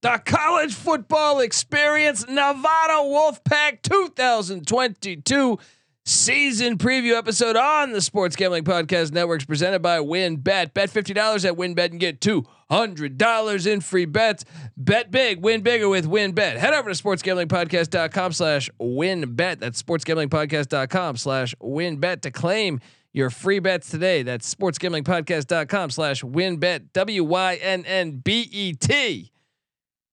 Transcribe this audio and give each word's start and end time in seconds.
the 0.00 0.20
college 0.24 0.74
football 0.74 1.40
experience, 1.40 2.26
Nevada 2.28 3.02
Wolfpack 3.02 3.82
2022 3.82 5.58
season 6.04 6.78
preview 6.78 7.16
episode 7.18 7.56
on 7.56 7.92
the 7.92 8.00
Sports 8.00 8.34
Gambling 8.36 8.64
Podcast 8.64 9.12
Networks 9.12 9.44
presented 9.44 9.82
by 9.82 9.98
WynnBET. 9.98 10.72
Bet 10.72 10.90
$50 10.90 11.44
at 11.44 11.54
WynnBET 11.56 11.90
and 11.90 12.00
get 12.00 12.20
$200 12.20 13.66
in 13.66 13.80
free 13.80 14.04
bets. 14.06 14.44
Bet 14.76 15.10
big, 15.10 15.42
win 15.42 15.62
bigger 15.62 15.88
with 15.88 16.06
WynnBET. 16.06 16.56
Head 16.56 16.74
over 16.74 16.92
to 16.92 17.02
sportsgamblingpodcast.com 17.02 18.32
slash 18.32 18.70
wynnbet. 18.80 19.58
That's 19.58 19.82
sportsgamblingpodcast.com 19.82 21.16
slash 21.16 21.54
wynnbet 21.56 22.22
to 22.22 22.30
claim 22.30 22.80
your 23.12 23.30
free 23.30 23.58
bets 23.58 23.90
today. 23.90 24.22
That's 24.22 24.54
sportsgamblingpodcast.com 24.54 25.90
slash 25.90 26.22
wynnbet, 26.22 26.92
W-Y-N-N-B-E-T 26.92 27.82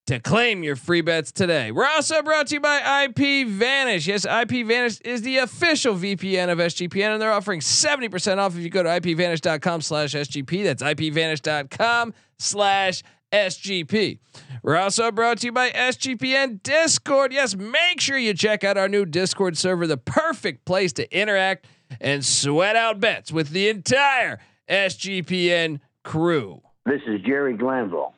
to 0.07 0.19
claim 0.19 0.63
your 0.63 0.75
free 0.75 1.01
bets 1.01 1.31
today. 1.31 1.71
We're 1.71 1.87
also 1.87 2.21
brought 2.21 2.47
to 2.47 2.55
you 2.55 2.61
by 2.61 3.05
IP 3.05 3.47
Vanish. 3.47 4.07
Yes, 4.07 4.25
IP 4.25 4.65
Vanish 4.65 5.01
is 5.01 5.23
the 5.23 5.37
official 5.37 5.95
VPN 5.95 6.49
of 6.49 6.59
SGPN, 6.59 7.13
and 7.13 7.21
they're 7.21 7.31
offering 7.31 7.59
70% 7.59 8.37
off 8.37 8.55
if 8.55 8.63
you 8.63 8.69
go 8.69 8.83
to 8.83 8.89
ipvanish.com 8.89 9.81
slash 9.81 10.13
SGP. 10.13 10.63
That's 10.63 10.83
ipvanish.com 10.83 12.13
slash 12.37 13.03
SGP. 13.31 14.19
We're 14.63 14.77
also 14.77 15.11
brought 15.11 15.39
to 15.39 15.47
you 15.47 15.51
by 15.51 15.69
SGPN 15.71 16.63
Discord. 16.63 17.33
Yes, 17.33 17.55
make 17.55 17.99
sure 17.99 18.17
you 18.17 18.33
check 18.33 18.63
out 18.63 18.77
our 18.77 18.87
new 18.87 19.05
Discord 19.05 19.57
server, 19.57 19.87
the 19.87 19.97
perfect 19.97 20.65
place 20.65 20.93
to 20.93 21.15
interact 21.15 21.67
and 21.99 22.25
sweat 22.25 22.75
out 22.75 22.99
bets 22.99 23.31
with 23.31 23.49
the 23.49 23.69
entire 23.69 24.39
SGPN 24.69 25.79
crew. 26.03 26.61
This 26.85 27.01
is 27.07 27.21
Jerry 27.21 27.57
Glanville, 27.57 28.13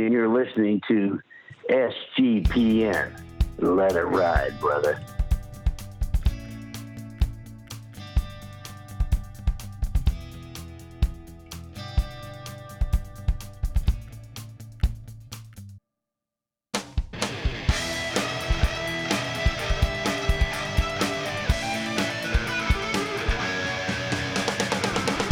and 0.00 0.12
you're 0.12 0.28
listening 0.28 0.80
to 0.88 1.20
SGPN. 1.68 3.12
Let 3.58 3.92
it 3.92 4.04
ride, 4.04 4.58
brother. 4.58 4.98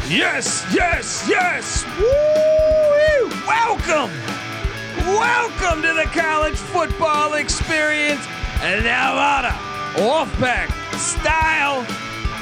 Yes, 0.09 0.67
yes, 0.75 1.27
yes. 1.29 1.85
Woo! 1.99 3.31
Welcome. 3.47 4.30
Welcome 5.21 5.83
to 5.83 5.93
the 5.93 6.09
college 6.19 6.57
football 6.57 7.35
experience 7.35 8.27
and 8.63 8.83
Nevada 8.83 9.51
Wolfpack 9.97 10.73
style 10.95 11.85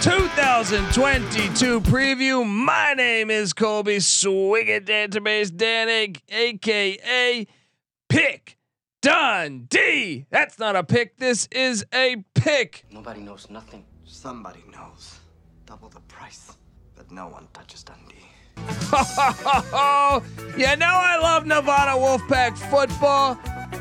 2022 0.00 1.80
preview. 1.80 2.48
My 2.48 2.94
name 2.94 3.32
is 3.32 3.52
Colby 3.52 3.96
Swigget 3.96 4.84
Database 4.84 5.50
Danig, 5.50 6.20
aka 6.28 7.48
Pick 8.08 8.56
Dundee. 9.02 10.26
That's 10.30 10.60
not 10.60 10.76
a 10.76 10.84
pick. 10.84 11.16
This 11.18 11.48
is 11.50 11.84
a 11.92 12.22
pick. 12.36 12.84
Nobody 12.92 13.22
knows 13.22 13.50
nothing. 13.50 13.84
Somebody 14.04 14.62
knows. 14.72 15.18
Double 15.66 15.88
the 15.88 16.00
price, 16.02 16.56
but 16.94 17.10
no 17.10 17.26
one 17.26 17.48
touches 17.52 17.82
Dundee. 17.82 18.17
Oh, 18.90 20.22
you 20.56 20.76
know 20.76 20.86
I 20.86 21.18
love 21.20 21.46
Nevada 21.46 21.92
Wolfpack 21.92 22.56
football. 22.70 23.38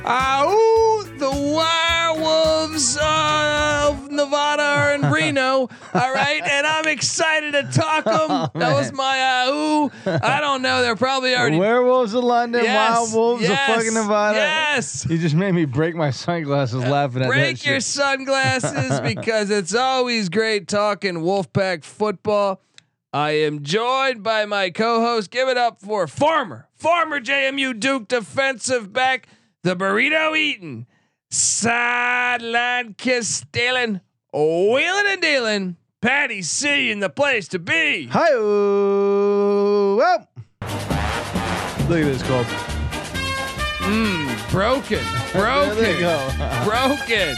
Ah, 0.09 0.45
ooh, 0.45 1.03
the 1.17 1.30
werewolves 1.30 2.97
uh, 2.97 3.89
of 3.89 4.09
Nevada 4.11 4.64
are 4.64 4.95
in 4.95 5.02
Reno. 5.11 5.69
All 5.94 6.14
right, 6.14 6.42
and 6.44 6.66
I'm 6.67 6.88
excited 6.88 7.51
to 7.53 7.63
talk 7.63 8.06
them. 8.06 8.50
that 8.62 8.74
was 8.74 8.94
my 8.94 9.19
uh, 9.47 9.51
ooh. 9.51 9.91
I 10.06 10.40
don't 10.40 10.62
know. 10.62 10.81
They're 10.81 10.96
probably 10.96 11.35
already. 11.35 11.57
Werewolves 11.57 12.13
of 12.13 12.24
London, 12.24 12.63
Yes, 12.63 12.96
Wild 12.96 13.13
Wolves 13.13 13.44
yes, 13.44 13.69
of 13.69 13.75
fucking 13.75 13.94
Nevada. 13.94 14.38
Yes. 14.38 15.06
You 15.09 15.18
just 15.18 15.35
made 15.35 15.53
me 15.53 15.66
break 15.66 15.96
my 15.96 16.12
sunglasses 16.12 16.84
laughing 16.84 17.22
at 17.24 17.25
that 17.25 17.30
Break 17.30 17.66
your 17.66 17.75
shit. 17.75 17.84
sunglasses 17.84 19.00
because 19.01 19.50
it's 19.50 19.75
always 19.75 20.30
great 20.30 20.68
talking 20.68 21.16
Wolfpack 21.16 21.84
football. 21.84 22.62
I 23.13 23.31
am 23.31 23.63
joined 23.63 24.22
by 24.22 24.45
my 24.45 24.69
co-host. 24.69 25.31
Give 25.31 25.47
it 25.47 25.57
up 25.57 25.79
for 25.79 26.07
former, 26.07 26.68
former 26.75 27.22
JMU 27.22 27.79
Duke 27.79 28.07
defensive 28.07 28.91
back, 28.91 29.28
the 29.63 29.75
burrito 29.75 30.38
eating, 30.38 30.88
sideline 31.31 32.95
kiss 32.95 33.28
stealing, 33.28 34.01
wheeling 34.34 35.06
and 35.07 35.22
dealing, 35.22 35.78
Patty 36.01 36.41
C 36.41 36.91
in 36.91 37.00
the 37.00 37.09
place 37.09 37.47
to 37.50 37.59
be. 37.59 38.07
Hi, 38.07 38.35
well. 38.35 40.28
Look 41.89 42.00
at 42.00 42.06
this, 42.06 42.24
Cole. 42.24 42.44
Mmm, 43.88 44.51
broken, 44.51 45.03
broken, 45.34 46.01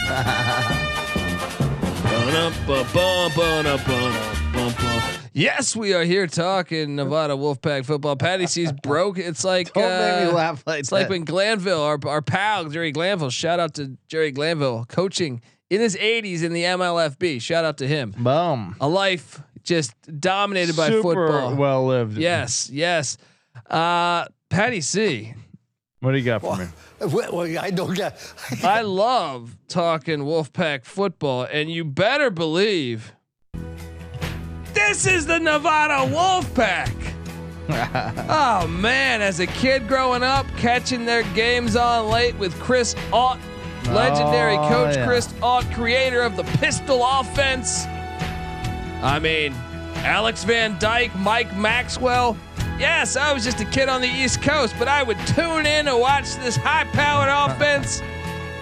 broken. 4.58 5.16
Yes, 5.32 5.76
we 5.76 5.94
are 5.94 6.02
here 6.04 6.26
talking 6.26 6.96
Nevada 6.96 7.34
Wolfpack 7.34 7.84
football. 7.84 8.16
Patty 8.16 8.46
C's 8.46 8.72
broke. 8.72 9.18
It's 9.18 9.44
like 9.44 9.72
Don't 9.74 9.84
make 9.88 10.24
me 10.24 10.30
uh, 10.30 10.34
laugh 10.34 10.62
like 10.66 10.80
It's 10.80 10.90
that. 10.90 10.96
like 10.96 11.08
when 11.08 11.24
Glanville, 11.24 11.82
our 11.82 11.98
our 12.06 12.20
pal 12.22 12.68
Jerry 12.68 12.90
Glanville, 12.92 13.30
shout 13.30 13.60
out 13.60 13.74
to 13.74 13.96
Jerry 14.08 14.32
Glanville, 14.32 14.86
coaching 14.86 15.40
in 15.68 15.80
his 15.80 15.96
80s 15.96 16.42
in 16.42 16.52
the 16.52 16.64
MLFB. 16.64 17.40
Shout 17.40 17.64
out 17.64 17.78
to 17.78 17.86
him. 17.86 18.12
Boom. 18.18 18.74
A 18.80 18.88
life 18.88 19.40
just 19.62 19.92
dominated 20.20 20.76
by 20.76 20.88
Super 20.88 21.02
football. 21.02 21.54
well 21.54 21.86
lived. 21.86 22.18
Yes, 22.18 22.68
yes. 22.70 23.16
Uh, 23.68 24.24
Patty 24.48 24.80
C. 24.80 25.34
What 26.00 26.12
do 26.12 26.18
you 26.18 26.24
got 26.24 26.40
for 26.40 26.56
me? 26.56 26.66
Well, 27.00 27.32
well, 27.32 27.58
I 27.58 27.70
don't 27.70 27.94
get. 27.94 28.20
I 28.62 28.82
love 28.82 29.56
talking 29.68 30.18
Wolfpack 30.18 30.84
football, 30.84 31.44
and 31.50 31.70
you 31.70 31.82
better 31.82 32.28
believe 32.28 33.14
this 34.90 35.06
is 35.06 35.24
the 35.24 35.38
Nevada 35.38 36.12
Wolfpack. 36.12 36.92
oh 38.28 38.66
man, 38.66 39.22
as 39.22 39.38
a 39.38 39.46
kid 39.46 39.86
growing 39.86 40.24
up, 40.24 40.44
catching 40.56 41.04
their 41.04 41.22
games 41.32 41.76
on 41.76 42.08
late 42.08 42.34
with 42.38 42.52
Chris 42.58 42.96
Ault, 43.12 43.38
legendary 43.90 44.56
Oh, 44.56 44.68
coach 44.68 44.96
yeah. 44.96 45.06
Chris 45.06 45.32
Ault, 45.42 45.64
creator 45.74 46.22
of 46.22 46.34
the 46.34 46.42
pistol 46.58 47.04
offense. 47.04 47.84
I 49.00 49.20
mean, 49.22 49.52
Alex 49.98 50.42
Van 50.42 50.76
Dyke, 50.80 51.14
Mike 51.14 51.56
Maxwell. 51.56 52.36
Yes, 52.76 53.14
I 53.16 53.32
was 53.32 53.44
just 53.44 53.60
a 53.60 53.66
kid 53.66 53.88
on 53.88 54.00
the 54.00 54.08
East 54.08 54.42
Coast, 54.42 54.74
but 54.76 54.88
I 54.88 55.04
would 55.04 55.18
tune 55.28 55.66
in 55.66 55.84
to 55.84 55.96
watch 55.96 56.34
this 56.38 56.56
high-powered 56.56 57.28
offense, 57.52 58.02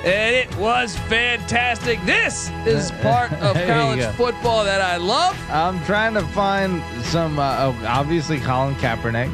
and 0.05 0.37
it 0.37 0.55
was 0.57 0.97
fantastic. 0.97 2.01
This 2.05 2.51
is 2.67 2.91
part 3.03 3.33
of 3.35 3.57
college 3.67 4.05
football 4.15 4.65
that 4.65 4.81
I 4.81 4.97
love. 4.97 5.37
I'm 5.51 5.83
trying 5.85 6.15
to 6.15 6.23
find 6.29 6.83
some. 7.05 7.39
Uh, 7.39 7.57
oh, 7.59 7.87
obviously, 7.87 8.39
Colin 8.41 8.75
Kaepernick. 8.77 9.31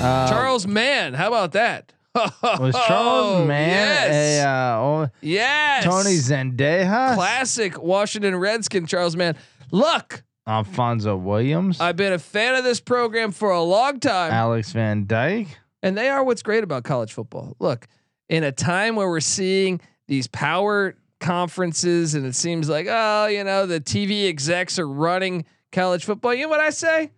Uh, 0.00 0.28
Charles 0.28 0.66
Mann, 0.66 1.14
how 1.14 1.28
about 1.28 1.52
that? 1.52 1.92
was 2.14 2.74
Charles 2.86 3.46
Mann 3.46 3.68
Yes. 3.70 4.44
a 4.44 4.48
uh, 4.48 4.78
oh, 4.78 5.08
yes. 5.20 5.84
Tony 5.84 6.16
Zendeja? 6.16 7.14
Classic 7.14 7.80
Washington 7.80 8.36
Redskin 8.36 8.86
Charles 8.86 9.16
Mann. 9.16 9.36
Look, 9.70 10.22
Alfonso 10.46 11.16
Williams, 11.16 11.80
I've 11.80 11.96
been 11.96 12.12
a 12.12 12.18
fan 12.18 12.54
of 12.54 12.64
this 12.64 12.80
program 12.80 13.32
for 13.32 13.50
a 13.50 13.62
long 13.62 14.00
time. 14.00 14.32
Alex 14.32 14.72
Van 14.72 15.06
Dyke. 15.06 15.58
And 15.82 15.96
they 15.98 16.08
are 16.08 16.22
what's 16.24 16.42
great 16.42 16.64
about 16.64 16.84
college 16.84 17.12
football. 17.12 17.56
Look, 17.58 17.86
in 18.28 18.44
a 18.44 18.52
time 18.52 18.96
where 18.96 19.08
we're 19.08 19.20
seeing 19.20 19.80
these 20.06 20.26
power 20.26 20.96
conferences 21.20 22.14
and 22.14 22.26
it 22.26 22.34
seems 22.34 22.68
like, 22.68 22.86
oh, 22.88 23.26
you 23.26 23.44
know, 23.44 23.66
the 23.66 23.80
TV 23.80 24.28
execs 24.28 24.78
are 24.78 24.88
running 24.88 25.44
college 25.72 26.04
football. 26.04 26.34
You 26.34 26.42
know 26.42 26.48
what 26.50 26.60
I 26.60 26.70
say? 26.70 27.12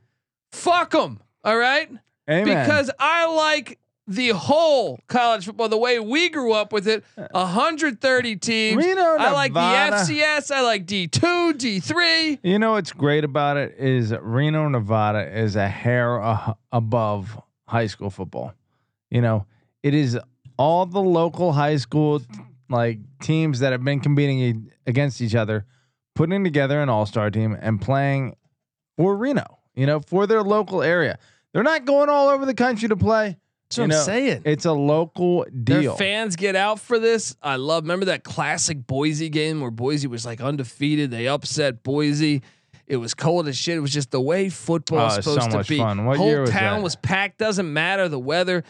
Fuck 0.52 0.92
them. 0.92 1.20
All 1.44 1.56
right. 1.56 1.90
Amen. 2.28 2.44
Because 2.64 2.90
I 2.98 3.26
like 3.26 3.78
the 4.08 4.28
whole 4.30 5.00
college 5.08 5.46
football, 5.46 5.68
the 5.68 5.76
way 5.76 5.98
we 5.98 6.28
grew 6.28 6.52
up 6.52 6.72
with 6.72 6.86
it 6.86 7.04
130 7.16 8.36
teams. 8.36 8.84
Reno, 8.84 9.02
I 9.02 9.32
like 9.32 9.52
the 9.52 9.60
FCS. 9.60 10.52
I 10.52 10.60
like 10.62 10.86
D2, 10.86 11.52
D3. 11.54 12.38
You 12.42 12.58
know 12.58 12.72
what's 12.72 12.92
great 12.92 13.24
about 13.24 13.56
it 13.56 13.76
is 13.78 14.14
Reno, 14.20 14.68
Nevada 14.68 15.36
is 15.36 15.56
a 15.56 15.68
hair 15.68 16.20
uh, 16.20 16.54
above 16.70 17.40
high 17.66 17.88
school 17.88 18.10
football. 18.10 18.54
You 19.10 19.20
know, 19.20 19.46
it 19.82 19.94
is 19.94 20.18
all 20.56 20.86
the 20.86 21.02
local 21.02 21.52
high 21.52 21.76
school 21.76 22.22
like 22.68 22.98
teams 23.22 23.60
that 23.60 23.72
have 23.72 23.84
been 23.84 24.00
competing 24.00 24.38
e- 24.40 24.54
against 24.86 25.20
each 25.20 25.34
other, 25.34 25.64
putting 26.14 26.42
together 26.44 26.80
an 26.80 26.88
all-star 26.88 27.30
team 27.30 27.56
and 27.60 27.80
playing 27.80 28.36
for 28.96 29.16
Reno, 29.16 29.58
you 29.74 29.86
know, 29.86 30.00
for 30.00 30.26
their 30.26 30.42
local 30.42 30.82
area. 30.82 31.18
They're 31.52 31.62
not 31.62 31.84
going 31.84 32.08
all 32.08 32.28
over 32.28 32.44
the 32.46 32.54
country 32.54 32.88
to 32.88 32.96
play. 32.96 33.36
That's 33.68 33.78
what 33.78 33.78
You 33.78 33.82
I'm 33.84 33.88
know, 33.90 34.02
saying. 34.02 34.42
It's 34.44 34.64
a 34.64 34.72
local 34.72 35.44
Their 35.52 35.80
deal. 35.82 35.96
fans 35.96 36.36
get 36.36 36.54
out 36.54 36.78
for 36.80 36.98
this. 36.98 37.34
I 37.42 37.56
love. 37.56 37.82
Remember 37.84 38.06
that 38.06 38.22
classic 38.24 38.86
Boise 38.86 39.28
game 39.28 39.60
where 39.60 39.70
Boise 39.70 40.06
was 40.06 40.24
like 40.24 40.40
undefeated. 40.40 41.10
They 41.10 41.26
upset 41.28 41.82
Boise. 41.82 42.42
It 42.86 42.98
was 42.98 43.14
cold 43.14 43.48
as 43.48 43.56
shit. 43.58 43.76
It 43.76 43.80
was 43.80 43.92
just 43.92 44.12
the 44.12 44.20
way 44.20 44.48
football 44.48 45.00
Oh, 45.00 45.06
is 45.06 45.14
supposed 45.14 45.42
so 45.42 45.48
to 45.48 45.56
much 45.56 45.68
be. 45.68 45.78
fun. 45.78 46.04
What 46.04 46.18
Whole 46.18 46.28
year 46.28 46.42
was 46.42 46.50
town 46.50 46.78
that? 46.78 46.84
was 46.84 46.94
packed. 46.94 47.38
Doesn't 47.38 47.72
matter 47.72 48.08
the 48.08 48.18
weather. 48.20 48.62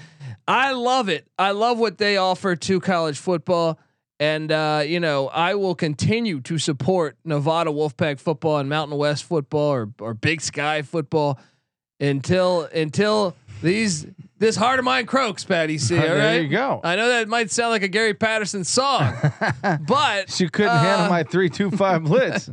I 0.49 0.73
love 0.73 1.11
it. 1.11 1.27
I 1.39 1.51
love 1.51 1.79
what 1.79 1.99
they 1.99 2.17
offer 2.17 2.57
to 2.57 2.81
college 2.81 3.19
football. 3.19 3.79
And 4.19 4.51
uh, 4.51 4.83
you 4.87 4.99
know, 5.01 5.29
I 5.29 5.55
will 5.55 5.75
continue 5.75 6.41
to 6.43 6.59
support 6.59 7.17
Nevada 7.25 7.71
Wolfpack 7.71 8.19
football 8.19 8.59
and 8.59 8.69
Mountain 8.69 8.97
West 8.97 9.25
football 9.25 9.71
or 9.73 9.93
or 10.01 10.15
Big 10.15 10.41
Sky 10.41 10.83
football 10.83 11.39
until 12.01 12.63
until 12.63 13.37
these 13.63 14.07
this 14.39 14.57
heart 14.57 14.79
of 14.79 14.85
mine 14.85 15.07
croaks, 15.07 15.45
Patty 15.45 15.79
C. 15.79 15.97
All 15.97 16.03
right. 16.03 16.09
there 16.15 16.43
you 16.43 16.49
go. 16.49 16.81
I 16.85 16.97
know 16.97 17.09
that 17.09 17.29
might 17.29 17.51
sound 17.51 17.71
like 17.71 17.83
a 17.83 17.89
Gary 17.89 18.15
Patterson 18.15 18.65
song, 18.65 19.15
but 19.89 20.31
she 20.31 20.49
couldn't 20.49 20.73
uh, 20.73 20.79
handle 20.79 21.09
my 21.09 21.23
three 21.23 21.49
two 21.49 21.71
five 21.71 22.05
blitz. 22.05 22.51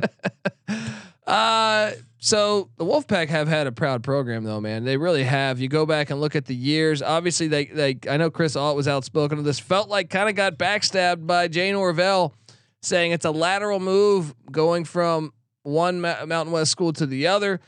Uh, 1.26 1.92
so 2.18 2.70
the 2.76 2.84
Wolfpack 2.84 3.28
have 3.28 3.48
had 3.48 3.66
a 3.66 3.72
proud 3.72 4.02
program 4.02 4.44
though, 4.44 4.60
man. 4.60 4.84
They 4.84 4.96
really 4.96 5.24
have. 5.24 5.60
You 5.60 5.68
go 5.68 5.84
back 5.86 6.10
and 6.10 6.20
look 6.20 6.34
at 6.36 6.46
the 6.46 6.54
years. 6.54 7.02
Obviously, 7.02 7.48
they 7.48 7.66
they 7.66 7.98
I 8.08 8.16
know 8.16 8.30
Chris 8.30 8.56
Ault 8.56 8.76
was 8.76 8.88
outspoken 8.88 9.38
of 9.38 9.44
this. 9.44 9.58
Felt 9.58 9.88
like 9.88 10.08
kind 10.10 10.28
of 10.28 10.34
got 10.34 10.56
backstabbed 10.58 11.26
by 11.26 11.48
Jay 11.48 11.70
Norvell, 11.72 12.34
saying 12.82 13.12
it's 13.12 13.24
a 13.26 13.30
lateral 13.30 13.78
move 13.80 14.34
going 14.50 14.84
from 14.84 15.32
one 15.64 16.00
Ma- 16.00 16.24
Mountain 16.26 16.52
West 16.52 16.70
school 16.70 16.92
to 16.94 17.06
the 17.06 17.26
other. 17.26 17.60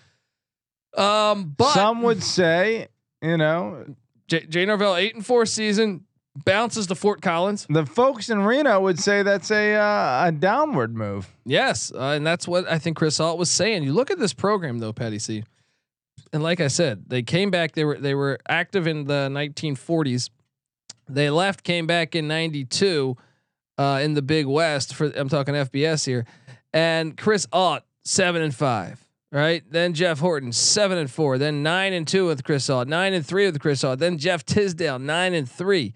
Um, 0.96 1.54
but 1.56 1.72
Some 1.74 2.00
would 2.02 2.22
say, 2.22 2.88
you 3.20 3.36
know, 3.36 3.84
J- 4.28 4.46
Jay 4.46 4.64
Norvell 4.64 4.96
eight 4.96 5.14
and 5.14 5.24
four 5.24 5.44
season 5.44 6.05
bounces 6.44 6.86
to 6.88 6.94
Fort 6.94 7.22
Collins. 7.22 7.66
the 7.68 7.86
folks 7.86 8.28
in 8.30 8.40
Reno 8.42 8.80
would 8.80 8.98
say 8.98 9.22
that's 9.22 9.50
a 9.50 9.74
uh, 9.74 10.26
a 10.26 10.32
downward 10.32 10.94
move. 10.94 11.34
Yes, 11.44 11.92
uh, 11.94 12.10
and 12.10 12.26
that's 12.26 12.46
what 12.46 12.70
I 12.70 12.78
think 12.78 12.96
Chris 12.96 13.18
Ault 13.20 13.38
was 13.38 13.50
saying. 13.50 13.82
You 13.82 13.92
look 13.92 14.10
at 14.10 14.18
this 14.18 14.32
program 14.32 14.78
though, 14.78 14.92
Patty 14.92 15.18
C. 15.18 15.44
And 16.32 16.42
like 16.42 16.60
I 16.60 16.68
said, 16.68 17.04
they 17.08 17.22
came 17.22 17.50
back. 17.50 17.72
They 17.72 17.84
were 17.84 17.98
they 17.98 18.14
were 18.14 18.38
active 18.48 18.86
in 18.86 19.04
the 19.04 19.28
1940s. 19.30 20.30
They 21.08 21.30
left, 21.30 21.62
came 21.62 21.86
back 21.86 22.14
in 22.14 22.26
'92 22.28 23.16
uh, 23.78 24.00
in 24.02 24.14
the 24.14 24.22
Big 24.22 24.46
West. 24.46 24.94
For 24.94 25.06
I'm 25.16 25.28
talking 25.28 25.54
FBS 25.54 26.04
here, 26.04 26.26
and 26.72 27.16
Chris 27.16 27.46
Ault 27.52 27.82
seven 28.04 28.42
and 28.42 28.54
five. 28.54 29.02
Right 29.32 29.64
then, 29.68 29.92
Jeff 29.92 30.20
Horton 30.20 30.52
seven 30.52 30.98
and 30.98 31.10
four. 31.10 31.36
Then 31.36 31.62
nine 31.62 31.92
and 31.92 32.06
two 32.06 32.26
with 32.26 32.44
Chris 32.44 32.70
Ault. 32.70 32.88
Nine 32.88 33.12
and 33.12 33.26
three 33.26 33.46
with 33.46 33.60
Chris 33.60 33.82
Ault. 33.84 33.98
Then 33.98 34.18
Jeff 34.18 34.44
Tisdel 34.44 34.98
nine 34.98 35.34
and 35.34 35.50
three. 35.50 35.94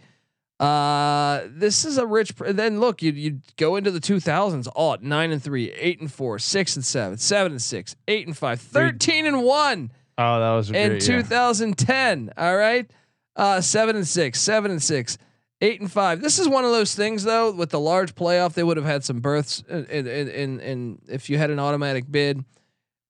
Uh, 0.61 1.47
this 1.49 1.85
is 1.87 1.97
a 1.97 2.07
rich. 2.07 2.37
Pr- 2.37 2.53
then 2.53 2.81
look, 2.81 3.01
you 3.03 3.13
you 3.13 3.41
go 3.57 3.77
into 3.77 3.91
the 3.91 4.01
2000s. 4.01 4.69
All 4.75 4.97
nine 5.01 5.33
and 5.33 5.43
three, 5.43 5.71
eight 5.73 6.01
and 6.01 6.13
four, 6.13 6.39
six 6.39 6.77
and 6.77 6.85
seven, 6.85 7.17
seven 7.17 7.53
and 7.53 7.63
six, 7.63 7.97
eight 8.07 8.27
and 8.27 8.37
five, 8.37 8.61
13 8.61 9.27
and 9.27 9.43
one 9.43 9.91
Oh, 10.19 10.39
that 10.39 10.51
was 10.53 10.69
in 10.69 10.75
great 10.75 11.09
year. 11.09 11.23
2010. 11.23 12.33
All 12.37 12.57
right, 12.57 12.91
uh, 13.37 13.63
seven 13.63 13.97
and 13.97 14.07
six, 14.07 14.39
seven 14.39 14.71
and 14.71 14.83
six, 14.83 15.17
eight 15.63 15.81
and 15.81 15.91
five. 15.91 16.21
This 16.21 16.39
is 16.39 16.47
one 16.47 16.67
of 16.67 16.73
those 16.73 16.95
things 16.95 17.25
though. 17.25 17.53
With 17.53 17.71
the 17.71 17.81
large 17.81 18.15
playoff, 18.15 18.53
they 18.53 18.63
would 18.63 18.77
have 18.77 18.85
had 18.85 19.03
some 19.03 19.21
berths 19.21 19.65
in 19.67 19.87
in, 19.87 20.07
in, 20.07 20.61
in 20.61 20.99
if 21.09 21.31
you 21.31 21.39
had 21.39 21.51
an 21.51 21.59
automatic 21.59 22.05
bid. 22.11 22.45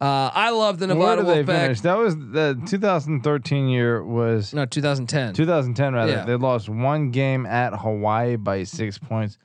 Uh, 0.01 0.31
I 0.33 0.51
love 0.51 0.79
the 0.79 0.87
Where 0.87 0.97
Nevada 0.97 1.23
did 1.23 1.47
they 1.47 1.53
Wolfpack. 1.53 1.61
finish? 1.63 1.81
That 1.83 1.99
was 1.99 2.17
the 2.17 2.59
2013 2.67 3.69
year 3.69 4.03
was 4.03 4.55
No, 4.55 4.65
2010. 4.65 5.35
2010 5.35 5.95
rather. 5.95 6.13
Yeah. 6.13 6.25
They 6.25 6.37
lost 6.37 6.69
one 6.71 7.11
game 7.11 7.45
at 7.45 7.75
Hawaii 7.79 8.37
by 8.37 8.65
six 8.65 8.97
points. 8.99 9.37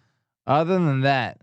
Other 0.47 0.75
than 0.75 1.01
that, 1.01 1.41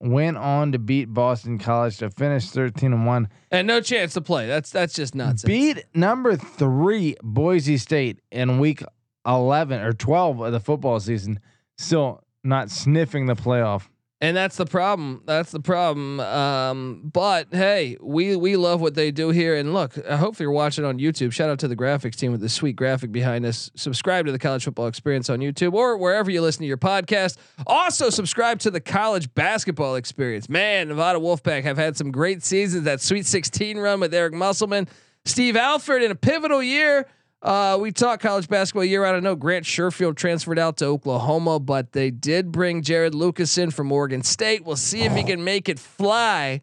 went 0.00 0.36
on 0.38 0.72
to 0.72 0.80
beat 0.80 1.04
Boston 1.04 1.58
College 1.58 1.98
to 1.98 2.10
finish 2.10 2.48
13 2.50 2.92
and 2.92 3.06
one. 3.06 3.28
and 3.52 3.66
no 3.68 3.80
chance 3.80 4.14
to 4.14 4.20
play. 4.20 4.48
That's 4.48 4.70
that's 4.70 4.94
just 4.94 5.14
nuts. 5.14 5.44
Beat 5.44 5.84
number 5.94 6.34
three 6.34 7.14
Boise 7.22 7.76
State 7.76 8.20
in 8.32 8.58
week 8.58 8.82
11 9.24 9.80
or 9.82 9.92
12 9.92 10.40
of 10.40 10.52
the 10.52 10.58
football 10.58 10.98
season. 10.98 11.38
Still 11.78 12.24
not 12.42 12.70
sniffing 12.70 13.26
the 13.26 13.36
playoff. 13.36 13.86
And 14.22 14.36
that's 14.36 14.54
the 14.54 14.66
problem. 14.66 15.20
That's 15.26 15.50
the 15.50 15.58
problem. 15.58 16.20
Um, 16.20 17.10
but 17.12 17.48
hey, 17.50 17.96
we 18.00 18.36
we 18.36 18.56
love 18.56 18.80
what 18.80 18.94
they 18.94 19.10
do 19.10 19.30
here. 19.30 19.56
And 19.56 19.74
look, 19.74 19.98
I 20.08 20.16
hope 20.16 20.38
you're 20.38 20.52
watching 20.52 20.84
on 20.84 21.00
YouTube. 21.00 21.32
Shout 21.32 21.50
out 21.50 21.58
to 21.58 21.68
the 21.68 21.74
graphics 21.74 22.14
team 22.14 22.30
with 22.30 22.40
the 22.40 22.48
sweet 22.48 22.76
graphic 22.76 23.10
behind 23.10 23.44
us. 23.44 23.72
Subscribe 23.74 24.26
to 24.26 24.32
the 24.32 24.38
College 24.38 24.62
Football 24.62 24.86
Experience 24.86 25.28
on 25.28 25.40
YouTube 25.40 25.72
or 25.72 25.96
wherever 25.96 26.30
you 26.30 26.40
listen 26.40 26.60
to 26.60 26.68
your 26.68 26.76
podcast. 26.76 27.36
Also, 27.66 28.10
subscribe 28.10 28.60
to 28.60 28.70
the 28.70 28.80
College 28.80 29.34
Basketball 29.34 29.96
Experience. 29.96 30.48
Man, 30.48 30.86
Nevada 30.86 31.18
Wolfpack 31.18 31.64
have 31.64 31.76
had 31.76 31.96
some 31.96 32.12
great 32.12 32.44
seasons. 32.44 32.84
That 32.84 33.00
Sweet 33.00 33.26
16 33.26 33.76
run 33.76 33.98
with 33.98 34.14
Eric 34.14 34.34
Musselman, 34.34 34.86
Steve 35.24 35.56
Alford 35.56 36.00
in 36.00 36.12
a 36.12 36.16
pivotal 36.16 36.62
year. 36.62 37.08
Uh, 37.42 37.76
we 37.80 37.90
talk 37.90 38.20
college 38.20 38.46
basketball 38.48 38.84
year 38.84 39.02
round. 39.02 39.16
I 39.16 39.20
know 39.20 39.34
Grant 39.34 39.64
Sherfield 39.64 40.16
transferred 40.16 40.58
out 40.60 40.76
to 40.76 40.84
Oklahoma, 40.86 41.58
but 41.58 41.92
they 41.92 42.10
did 42.12 42.52
bring 42.52 42.82
Jarod 42.82 43.14
Lucas 43.14 43.58
in 43.58 43.70
from 43.72 43.90
Oregon 43.90 44.22
State. 44.22 44.64
We'll 44.64 44.76
see 44.76 45.02
if 45.02 45.12
he 45.14 45.24
can 45.24 45.42
make 45.42 45.68
it 45.68 45.78
fly 45.80 46.60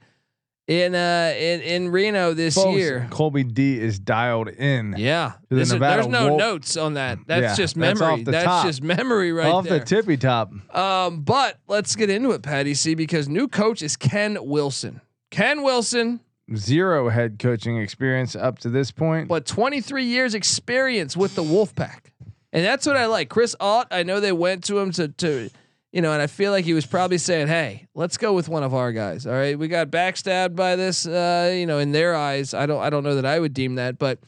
in 0.67 0.93
uh 0.95 1.33
in 1.37 1.61
in 1.61 1.89
Reno 1.89 2.33
this 2.33 2.53
Folks, 2.55 2.77
year. 2.77 3.07
Colby 3.09 3.43
D 3.43 3.77
is 3.79 3.99
dialed 3.99 4.47
in. 4.49 4.93
Yeah, 4.97 5.33
the 5.49 5.57
is- 5.61 5.69
there's 5.77 6.07
no 6.07 6.27
Wolf- 6.29 6.39
notes 6.39 6.77
on 6.77 6.93
that. 6.93 7.17
That's 7.27 7.41
Yeah, 7.41 7.55
just 7.55 7.75
that's 7.75 7.99
memory. 7.99 8.23
That's 8.23 8.45
top. 8.45 8.65
just 8.67 8.81
memory 8.83 9.33
right 9.33 9.47
Off 9.47 9.65
there. 9.65 9.79
the 9.79 9.85
tippy 9.85 10.15
top. 10.15 10.51
Um, 10.73 11.21
but 11.23 11.57
let's 11.67 11.95
get 11.95 12.09
into 12.09 12.31
it, 12.31 12.41
Patty 12.43 12.73
C, 12.75 12.93
because 12.95 13.27
new 13.27 13.47
coach 13.49 13.81
is 13.81 13.97
Ken 13.97 14.37
Wilson. 14.41 15.01
Ken 15.31 15.61
Wilson, 15.63 16.19
Zero 16.55 17.09
head 17.09 17.37
coaching 17.39 17.77
experience 17.77 18.35
up 18.35 18.59
to 18.59 18.69
this 18.69 18.91
point. 18.91 19.27
but 19.27 19.45
23 19.45 20.05
years 20.05 20.33
experience 20.33 21.15
with 21.15 21.35
the 21.35 21.43
Wolfpack. 21.43 22.11
And 22.51 22.65
that's 22.65 22.85
what 22.87 22.97
I 22.97 23.05
like. 23.05 23.29
Chris 23.29 23.55
Ault, 23.59 23.87
I 23.91 24.03
know 24.03 24.19
they 24.19 24.31
went 24.31 24.63
to 24.65 24.79
him 24.79 24.91
to 24.93 25.07
to 25.09 25.49
you 25.91 26.01
know, 26.01 26.13
and 26.13 26.21
I 26.21 26.27
feel 26.27 26.51
like 26.51 26.65
he 26.65 26.73
was 26.73 26.85
probably 26.85 27.17
saying, 27.17 27.47
"Hey, 27.47 27.87
let's 27.95 28.17
go 28.17 28.33
with 28.33 28.47
one 28.47 28.63
of 28.63 28.73
our 28.75 28.91
guys." 28.91 29.25
All 29.25 29.33
right, 29.33 29.57
we 29.57 29.67
got 29.67 29.89
backstabbed 29.89 30.55
by 30.55 30.75
this, 30.75 31.07
uh, 31.07 31.51
you 31.55 31.65
know, 31.65 31.79
in 31.79 31.91
their 31.91 32.15
eyes. 32.15 32.53
I 32.53 32.67
don't, 32.67 32.79
I 32.81 32.91
don't 32.91 33.03
know 33.03 33.15
that 33.15 33.25
I 33.25 33.39
would 33.39 33.53
deem 33.55 33.75
that, 33.75 33.97
but 33.97 34.19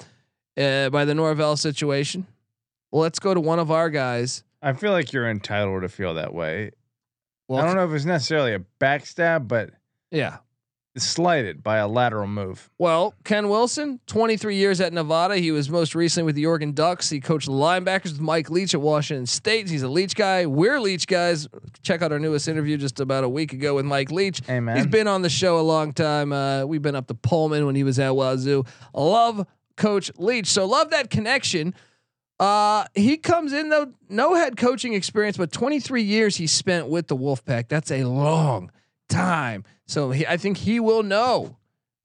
uh, 0.58 0.90
by 0.90 1.06
the 1.06 1.14
Norvell 1.14 1.56
situation, 1.58 2.26
let's 2.92 3.20
go 3.20 3.36
to 3.36 3.40
one 3.40 3.60
of 3.60 3.70
our 3.70 3.92
guys. 3.92 4.44
I 4.64 4.74
feel 4.74 4.92
like 4.92 5.14
you're 5.14 5.30
entitled 5.30 5.84
to 5.84 5.90
feel 5.90 6.16
that 6.16 6.34
way. 6.34 6.72
Well, 7.48 7.62
I 7.62 7.66
don't 7.68 7.76
know 7.76 7.86
if 7.86 7.94
it's 7.94 8.06
necessarily 8.06 8.54
a 8.56 8.62
backstab, 8.80 9.48
but 9.48 9.72
Yeah. 10.10 10.38
Slighted 10.98 11.64
by 11.64 11.78
a 11.78 11.88
lateral 11.88 12.28
move. 12.28 12.70
Well, 12.78 13.14
Ken 13.24 13.48
Wilson, 13.50 14.00
23 14.08 14.56
years 14.56 14.82
at 14.82 14.92
Nevada. 14.92 15.38
He 15.38 15.52
was 15.52 15.70
most 15.70 15.96
recently 15.96 16.26
with 16.26 16.36
the 16.36 16.46
Oregon 16.46 16.74
Ducks. 16.74 17.10
He 17.10 17.20
coached 17.20 17.46
the 17.46 17.54
linebackers 17.54 18.12
with 18.12 18.20
Mike 18.20 18.50
Leach 18.50 18.74
at 18.74 18.82
Washington 18.82 19.26
State. 19.26 19.70
He's 19.70 19.84
a 19.84 19.88
Leach 19.88 20.16
guy. 20.16 20.46
We're 20.46 20.80
Leach 20.80 21.08
guys. 21.08 21.48
Check 21.82 22.02
out 22.02 22.12
our 22.12 22.20
newest 22.20 22.48
interview 22.48 22.78
just 22.78 23.00
about 23.00 23.24
a 23.24 23.30
week 23.30 23.54
ago 23.54 23.76
with 23.76 23.86
Mike 23.86 24.12
Leach. 24.12 24.46
Man, 24.48 24.76
He's 24.76 24.88
been 24.88 25.08
on 25.08 25.22
the 25.22 25.30
show 25.30 25.60
a 25.60 25.62
long 25.62 25.94
time. 25.94 26.34
Uh, 26.34 26.66
we've 26.66 26.82
been 26.82 26.96
up 26.96 27.08
to 27.08 27.14
Pullman 27.14 27.66
when 27.66 27.76
he 27.76 27.84
was 27.84 27.98
at 28.00 28.16
Wazoo. 28.16 28.66
Love 28.94 29.48
Coach 29.78 30.12
Leach. 30.18 30.48
So 30.48 30.66
love 30.66 30.90
that 30.90 31.10
connection. 31.10 31.74
Uh, 32.40 32.86
he 32.96 33.18
comes 33.18 33.54
in 33.54 33.70
though, 33.70 33.94
no 34.10 34.34
head 34.34 34.58
coaching 34.58 34.94
experience, 34.94 35.38
but 35.38 35.52
23 35.52 36.02
years 36.02 36.36
he 36.38 36.48
spent 36.48 36.88
with 36.88 37.08
the 37.08 37.16
Wolfpack. 37.16 37.68
That's 37.68 37.92
a 37.92 38.04
long 38.04 38.72
time. 39.12 39.64
So 39.88 40.12
he, 40.12 40.26
I 40.26 40.38
think 40.38 40.58
he 40.58 40.80
will 40.80 41.04
know 41.04 41.58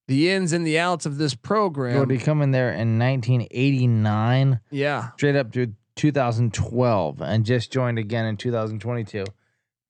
the 0.09 0.31
ins 0.31 0.53
and 0.53 0.67
the 0.67 0.79
outs 0.79 1.07
of 1.07 1.19
this 1.19 1.35
program. 1.35 1.99
Would 1.99 2.11
he 2.11 2.19
come 2.19 2.43
in 2.43 2.51
there 2.51 2.71
in 2.71 2.99
1989, 2.99 4.61
yeah. 4.71 5.11
straight 5.17 5.37
up 5.37 5.53
to 5.53 5.73
2012, 5.97 7.21
and 7.21 7.45
just 7.45 7.73
joined 7.73 7.99
again 7.99 8.27
in 8.27 8.37
2022. 8.37 9.25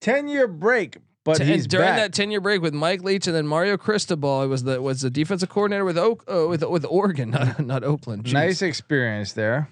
Ten 0.01 0.29
year 0.29 0.47
break, 0.47 0.99
but 1.25 1.39
T- 1.39 1.45
he's 1.45 1.63
and 1.63 1.71
during 1.71 1.89
back. 1.89 1.97
that 1.97 2.13
10 2.13 2.31
year 2.31 2.41
break 2.41 2.63
with 2.63 2.75
Mike 2.75 3.03
Leach 3.03 3.27
and 3.27 3.35
then 3.35 3.47
Mario 3.47 3.77
Cristobal 3.77 4.47
was 4.47 4.65
the 4.65 4.81
was 4.81 5.01
the 5.01 5.11
defensive 5.11 5.49
coordinator 5.49 5.85
with 5.85 5.99
Oak 5.99 6.25
uh, 6.33 6.47
with 6.47 6.63
with 6.65 6.85
Oregon, 6.85 7.31
not 7.33 7.65
not 7.65 7.83
Oakland. 7.83 8.25
Jeez. 8.25 8.33
nice 8.33 8.63
experience 8.63 9.33
there. 9.33 9.71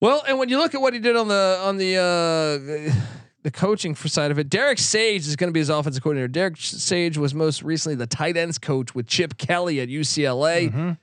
Well, 0.00 0.22
and 0.28 0.38
when 0.38 0.48
you 0.48 0.58
look 0.58 0.74
at 0.74 0.80
what 0.80 0.94
he 0.94 1.00
did 1.00 1.16
on 1.16 1.28
the 1.28 1.60
on 1.62 1.78
the 1.78 1.96
uh, 1.96 2.92
the 3.46 3.50
coaching 3.52 3.94
for 3.94 4.08
side 4.08 4.32
of 4.32 4.40
it, 4.40 4.50
Derek 4.50 4.76
Sage 4.76 5.24
is 5.24 5.36
going 5.36 5.46
to 5.48 5.52
be 5.52 5.60
his 5.60 5.68
offensive 5.68 6.02
coordinator. 6.02 6.26
Derek 6.26 6.56
Sage 6.56 7.16
was 7.16 7.32
most 7.32 7.62
recently 7.62 7.94
the 7.94 8.04
tight 8.08 8.36
ends 8.36 8.58
coach 8.58 8.92
with 8.92 9.06
Chip 9.06 9.38
Kelly 9.38 9.78
at 9.80 9.88
UCLA. 9.88 10.68
Mhm. 10.68 10.98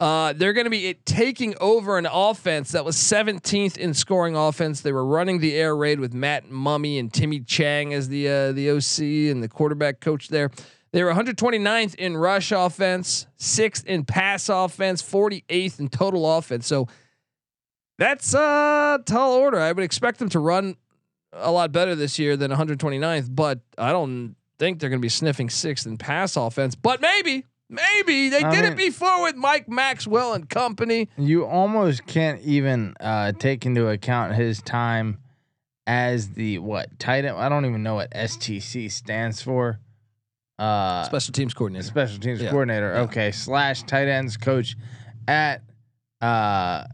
Uh, 0.00 0.32
they're 0.32 0.52
going 0.52 0.64
to 0.64 0.70
be 0.70 0.88
it, 0.88 1.06
taking 1.06 1.54
over 1.60 1.96
an 1.96 2.06
offense 2.10 2.72
that 2.72 2.84
was 2.84 2.96
17th 2.96 3.78
in 3.78 3.94
scoring 3.94 4.34
offense. 4.34 4.80
They 4.80 4.90
were 4.90 5.06
running 5.06 5.38
the 5.38 5.54
air 5.54 5.76
raid 5.76 6.00
with 6.00 6.12
Matt 6.12 6.50
Mumme 6.50 6.98
and 6.98 7.12
Timmy 7.12 7.38
Chang 7.38 7.94
as 7.94 8.08
the 8.08 8.28
uh, 8.28 8.52
the 8.52 8.68
OC 8.68 9.30
and 9.30 9.40
the 9.40 9.48
quarterback 9.48 10.00
coach 10.00 10.26
there. 10.28 10.50
They 10.92 11.04
were 11.04 11.12
129th 11.14 11.94
in 11.94 12.16
rush 12.16 12.50
offense, 12.50 13.28
sixth 13.36 13.86
in 13.86 14.04
pass 14.04 14.48
offense, 14.48 15.02
48th 15.02 15.78
in 15.78 15.88
total 15.88 16.36
offense. 16.36 16.66
So 16.66 16.88
That's 17.96 18.34
a 18.34 18.98
tall 19.06 19.34
order. 19.34 19.60
I 19.60 19.70
would 19.72 19.84
expect 19.84 20.18
them 20.18 20.28
to 20.30 20.40
run 20.40 20.76
a 21.32 21.50
lot 21.50 21.72
better 21.72 21.94
this 21.94 22.18
year 22.18 22.36
than 22.36 22.50
129th, 22.50 23.28
but 23.34 23.60
I 23.78 23.92
don't 23.92 24.36
think 24.58 24.80
they're 24.80 24.90
going 24.90 25.00
to 25.00 25.04
be 25.04 25.08
sniffing 25.10 25.50
sixth 25.50 25.86
in 25.86 25.96
pass 25.98 26.36
offense. 26.36 26.74
But 26.74 27.00
maybe, 27.00 27.44
maybe 27.68 28.28
they 28.30 28.42
I 28.42 28.50
did 28.50 28.62
mean- 28.62 28.72
it 28.72 28.76
before 28.76 29.22
with 29.22 29.36
Mike 29.36 29.68
Maxwell 29.68 30.32
and 30.34 30.48
company. 30.48 31.08
You 31.18 31.44
almost 31.44 32.06
can't 32.06 32.40
even 32.42 32.94
uh, 33.00 33.32
take 33.32 33.66
into 33.66 33.88
account 33.88 34.34
his 34.34 34.62
time 34.62 35.18
as 35.86 36.30
the 36.30 36.58
what 36.58 36.98
tight 36.98 37.24
end. 37.24 37.36
I 37.36 37.48
don't 37.48 37.64
even 37.66 37.82
know 37.82 37.94
what 37.96 38.10
STC 38.12 38.90
stands 38.90 39.42
for. 39.42 39.78
Uh, 40.58 41.04
Special 41.04 41.32
teams 41.32 41.52
coordinator. 41.52 41.84
special 41.86 42.18
teams 42.18 42.40
Yeah. 42.40 42.48
coordinator. 42.50 42.94
Yeah. 42.94 43.00
Okay, 43.02 43.30
slash 43.30 43.82
tight 43.82 44.08
ends 44.08 44.36
coach 44.38 44.74
at 45.28 45.62
uh 46.22 46.84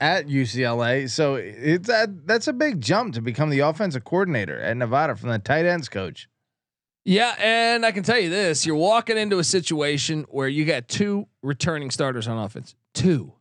at 0.00 0.26
UCLA. 0.26 1.08
So 1.08 1.34
it's 1.36 1.88
that 1.88 2.26
that's 2.26 2.48
a 2.48 2.52
big 2.52 2.80
jump 2.80 3.14
to 3.14 3.20
become 3.20 3.50
the 3.50 3.60
offensive 3.60 4.04
coordinator 4.04 4.58
at 4.60 4.76
Nevada 4.76 5.16
from 5.16 5.30
the 5.30 5.38
tight 5.38 5.66
ends 5.66 5.88
coach. 5.88 6.28
Yeah, 7.04 7.34
and 7.38 7.84
I 7.84 7.92
can 7.92 8.02
tell 8.02 8.18
you 8.18 8.30
this: 8.30 8.64
you're 8.64 8.76
walking 8.76 9.18
into 9.18 9.38
a 9.38 9.44
situation 9.44 10.24
where 10.28 10.48
you 10.48 10.64
got 10.64 10.88
two 10.88 11.26
returning 11.42 11.90
starters 11.90 12.26
on 12.26 12.38
offense. 12.38 12.74
Two. 12.94 13.34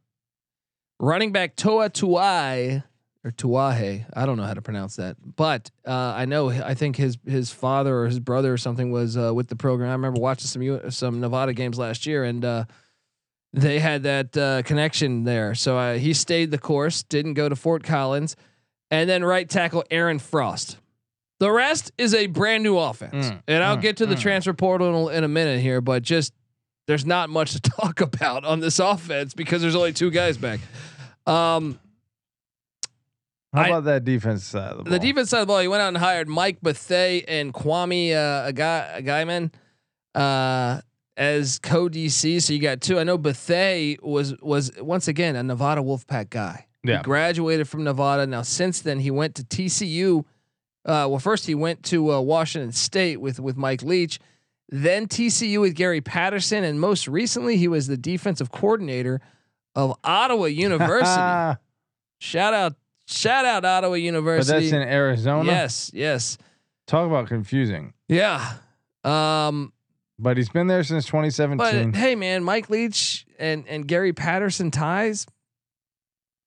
Running 0.99 1.31
back 1.31 1.55
Toa 1.55 1.89
Tuai 1.89 2.83
or 3.25 3.31
Tuahe, 3.31 4.05
I 4.13 4.25
don't 4.25 4.35
know 4.35 4.43
how 4.43 4.53
to 4.53 4.61
pronounce 4.61 4.97
that, 4.97 5.15
but 5.35 5.71
uh, 5.87 6.13
I 6.15 6.25
know 6.25 6.49
I 6.49 6.73
think 6.73 6.97
his 6.97 7.17
his 7.25 7.51
father 7.51 7.97
or 7.97 8.05
his 8.05 8.19
brother 8.19 8.51
or 8.51 8.57
something 8.57 8.91
was 8.91 9.17
uh, 9.17 9.33
with 9.33 9.47
the 9.47 9.55
program. 9.55 9.89
I 9.89 9.93
remember 9.93 10.19
watching 10.19 10.47
some 10.47 10.91
some 10.91 11.21
Nevada 11.21 11.53
games 11.53 11.77
last 11.77 12.05
year, 12.05 12.25
and 12.25 12.43
uh, 12.43 12.65
they 13.53 13.79
had 13.79 14.03
that 14.03 14.35
uh, 14.35 14.61
connection 14.63 15.23
there. 15.23 15.53
So 15.55 15.77
uh, 15.77 15.93
he 15.97 16.13
stayed 16.13 16.51
the 16.51 16.57
course, 16.57 17.03
didn't 17.03 17.35
go 17.35 17.47
to 17.47 17.55
Fort 17.55 17.83
Collins, 17.83 18.35
and 18.91 19.09
then 19.09 19.23
right 19.23 19.47
tackle 19.47 19.83
Aaron 19.91 20.19
Frost. 20.19 20.77
The 21.39 21.51
rest 21.51 21.91
is 21.97 22.13
a 22.13 22.27
brand 22.27 22.63
new 22.63 22.77
offense, 22.77 23.29
Mm, 23.29 23.41
and 23.47 23.63
I'll 23.63 23.77
mm, 23.77 23.81
get 23.81 23.97
to 23.97 24.05
the 24.05 24.15
mm. 24.15 24.19
transfer 24.19 24.53
portal 24.53 24.87
in 25.09 25.15
a, 25.15 25.17
in 25.19 25.23
a 25.23 25.27
minute 25.27 25.59
here, 25.59 25.81
but 25.81 26.01
just 26.03 26.33
there's 26.87 27.05
not 27.05 27.29
much 27.29 27.53
to 27.53 27.59
talk 27.81 28.01
about 28.01 28.43
on 28.45 28.59
this 28.59 28.79
offense 28.79 29.33
because 29.33 29.61
there's 29.61 29.75
only 29.75 29.93
two 29.93 30.09
guys 30.11 30.37
back. 30.37 30.59
Um, 31.27 31.79
How 33.53 33.61
I- 33.63 33.67
about 33.67 33.83
that 33.85 34.03
defense 34.05 34.45
side 34.45 34.71
of 34.71 34.77
the 34.79 34.83
ball? 34.85 34.91
the 34.93 34.99
defense 34.99 35.29
side 35.29 35.41
of 35.41 35.47
the 35.47 35.51
ball, 35.51 35.59
he 35.59 35.67
went 35.67 35.81
out 35.81 35.89
and 35.89 35.97
hired 35.97 36.27
Mike 36.27 36.59
Bethea 36.61 37.23
and 37.27 37.53
Kwame 37.53 38.13
uh, 38.15 38.47
a 38.47 38.53
guy 38.53 38.93
a 38.97 39.01
guyman 39.01 39.51
uh, 40.15 40.81
as 41.17 41.59
co 41.59 41.89
DC. 41.89 42.41
So 42.41 42.53
you 42.53 42.59
got 42.59 42.81
two. 42.81 42.99
I 42.99 43.03
know 43.03 43.17
Bethea 43.17 43.97
was 44.01 44.39
was 44.41 44.71
once 44.79 45.07
again 45.07 45.35
a 45.35 45.43
Nevada 45.43 45.81
Wolfpack 45.81 46.29
guy. 46.29 46.67
Yeah. 46.83 46.97
He 46.97 47.03
graduated 47.03 47.67
from 47.67 47.83
Nevada. 47.83 48.27
Now 48.27 48.41
since 48.41 48.81
then 48.81 48.99
he 48.99 49.11
went 49.11 49.35
to 49.35 49.43
TCU. 49.43 50.25
Uh, 50.85 51.07
well, 51.09 51.19
first 51.19 51.45
he 51.45 51.55
went 51.55 51.83
to 51.83 52.11
uh, 52.13 52.19
Washington 52.19 52.71
State 52.71 53.21
with 53.21 53.39
with 53.39 53.55
Mike 53.55 53.83
Leach, 53.83 54.19
then 54.69 55.07
TCU 55.07 55.61
with 55.61 55.75
Gary 55.75 56.01
Patterson, 56.01 56.63
and 56.63 56.79
most 56.79 57.07
recently 57.07 57.57
he 57.57 57.67
was 57.67 57.87
the 57.87 57.97
defensive 57.97 58.51
coordinator 58.51 59.21
of 59.75 59.97
Ottawa 60.03 60.45
University. 60.45 61.59
shout 62.19 62.53
out, 62.53 62.73
shout 63.07 63.45
out 63.45 63.65
Ottawa 63.65 63.93
University. 63.93 64.53
but 64.53 64.59
that's 64.59 64.73
in 64.73 64.81
Arizona. 64.81 65.49
Yes, 65.49 65.89
yes. 65.93 66.37
Talk 66.85 67.07
about 67.07 67.27
confusing. 67.27 67.93
Yeah. 68.09 68.55
Um, 69.03 69.72
But 70.23 70.37
he's 70.37 70.49
been 70.49 70.67
there 70.67 70.83
since 70.83 71.05
2017. 71.05 71.91
but 71.91 71.97
hey 71.97 72.15
man, 72.15 72.43
Mike 72.43 72.69
Leach 72.69 73.25
and 73.37 73.67
and 73.67 73.85
Gary 73.87 74.13
Patterson 74.13 74.71
ties. 74.71 75.27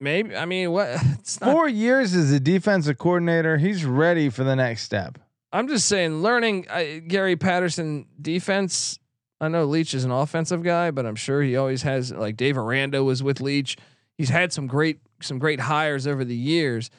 Maybe 0.00 0.34
I 0.34 0.46
mean 0.46 0.72
what 0.72 0.88
it's 1.18 1.40
not, 1.40 1.52
Four 1.52 1.68
years 1.68 2.14
as 2.14 2.32
a 2.32 2.40
defensive 2.40 2.98
coordinator, 2.98 3.58
he's 3.58 3.84
ready 3.84 4.30
for 4.30 4.44
the 4.44 4.56
next 4.56 4.82
step. 4.82 5.18
I'm 5.52 5.68
just 5.68 5.86
saying 5.86 6.22
learning 6.22 6.66
uh, 6.68 7.00
Gary 7.06 7.36
Patterson 7.36 8.06
defense. 8.20 8.98
I 9.40 9.48
know 9.48 9.66
Leach 9.66 9.92
is 9.92 10.04
an 10.04 10.10
offensive 10.10 10.62
guy, 10.62 10.90
but 10.90 11.04
I'm 11.04 11.14
sure 11.14 11.42
he 11.42 11.56
always 11.56 11.82
has 11.82 12.10
like 12.10 12.36
Dave 12.36 12.56
Aranda 12.56 13.04
was 13.04 13.22
with 13.22 13.40
Leach. 13.40 13.76
He's 14.16 14.30
had 14.30 14.52
some 14.52 14.66
great 14.66 15.00
some 15.20 15.38
great 15.38 15.60
hires 15.60 16.06
over 16.06 16.24
the 16.24 16.34
years. 16.34 16.90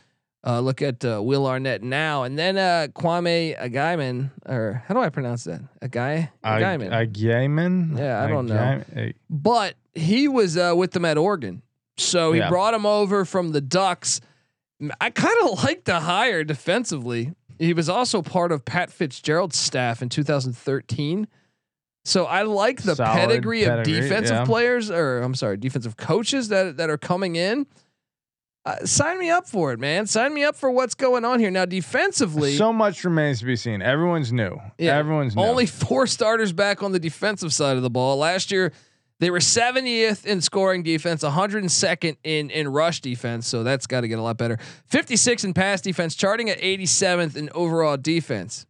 Uh, 0.46 0.60
look 0.62 0.82
at 0.82 1.03
uh, 1.03 1.22
Will 1.22 1.46
Arnett 1.48 1.82
now, 1.84 2.24
and 2.24 2.38
then 2.39 2.58
uh, 2.58 2.88
Kwame 2.94 3.58
Agyeman, 3.60 4.29
or 4.46 4.84
how 4.88 4.94
do 4.94 5.01
I 5.01 5.10
pronounce 5.10 5.44
that? 5.46 5.62
A 5.82 5.89
guy, 5.89 6.32
Agaiman. 6.44 6.88
A 6.94 7.06
Gaiman? 7.08 7.98
Yeah, 7.98 8.24
I 8.24 8.27
don't 8.27 8.46
know. 8.46 8.84
But 9.29 9.75
he 9.94 10.27
was 10.27 10.56
uh, 10.56 10.74
with 10.77 10.91
them 10.91 11.03
at 11.06 11.17
Oregon, 11.17 11.63
so 11.98 12.32
he 12.32 12.39
Yeah. 12.39 12.50
brought 12.50 12.74
him 12.74 12.86
over 12.86 13.25
from 13.25 13.51
the 13.51 13.62
Ducks. 13.62 14.22
I 15.01 15.10
kind 15.10 15.36
of 15.44 15.63
like 15.63 15.86
the 15.86 16.01
hire 16.01 16.44
defensively. 16.44 17.34
He 17.60 17.74
was 17.74 17.89
also 17.89 18.22
part 18.22 18.51
of 18.51 18.63
Pat 18.63 18.91
Fitzgerald's 18.91 19.58
staff 19.58 20.03
in 20.03 20.10
2013. 20.10 21.27
So 22.06 22.25
I 22.25 22.44
like 22.44 22.84
the 22.84 22.96
Solid 22.96 23.17
pedigree, 23.17 23.63
of 23.63 23.84
defensive 23.84 24.36
yeah. 24.38 24.46
players, 24.46 24.89
or 24.91 25.22
I'm 25.24 25.34
sorry, 25.36 25.58
defensive 25.58 25.98
coaches 25.98 26.48
that 26.50 26.77
that 26.77 26.89
are 26.89 26.98
coming 26.98 27.36
in. 27.36 27.65
Uh, 28.67 28.86
sign 28.86 29.17
me 29.17 29.29
up 29.29 29.47
for 29.47 29.71
it, 29.71 29.79
man. 29.79 30.05
Sign 30.05 30.33
me 30.33 30.43
up 30.43 30.53
for 30.53 30.69
what's 30.69 30.93
going 30.93 31.24
on 31.24 31.39
here 31.39 31.50
now. 31.50 31.63
Defensively, 31.63 32.57
So 32.57 32.74
much 32.74 33.01
remains 33.05 33.39
to 33.39 33.45
be 33.45 33.55
seen. 33.55 33.81
Everyone's 33.81 34.33
new. 34.33 34.59
Yeah, 34.77 34.97
Everyone's 34.97 35.38
new. 35.38 35.41
only 35.41 35.65
four 35.65 36.05
starters 36.05 36.51
back 36.51 36.83
on 36.83 36.91
the 36.91 37.00
defensive 37.00 37.53
side 37.53 37.77
of 37.77 37.81
the 37.81 37.89
ball. 37.89 38.17
Last 38.17 38.51
year, 38.51 38.74
they 39.21 39.29
were 39.29 39.39
70th 39.39 40.25
in 40.25 40.41
scoring 40.41 40.83
defense, 40.83 41.24
102nd 41.24 42.17
in 42.25 42.50
in 42.50 42.67
rush 42.67 43.00
defense. 43.00 43.47
So 43.47 43.63
that's 43.63 43.88
got 43.88 44.01
to 44.01 44.09
get 44.09 44.19
a 44.19 44.21
lot 44.21 44.38
better. 44.38 44.59
56 44.88 45.45
in 45.45 45.53
pass 45.53 45.79
defense, 45.79 46.13
charting 46.13 46.50
at 46.50 46.59
87th 46.59 47.38
in 47.38 47.50
overall 47.55 47.95
defense. 47.95 48.65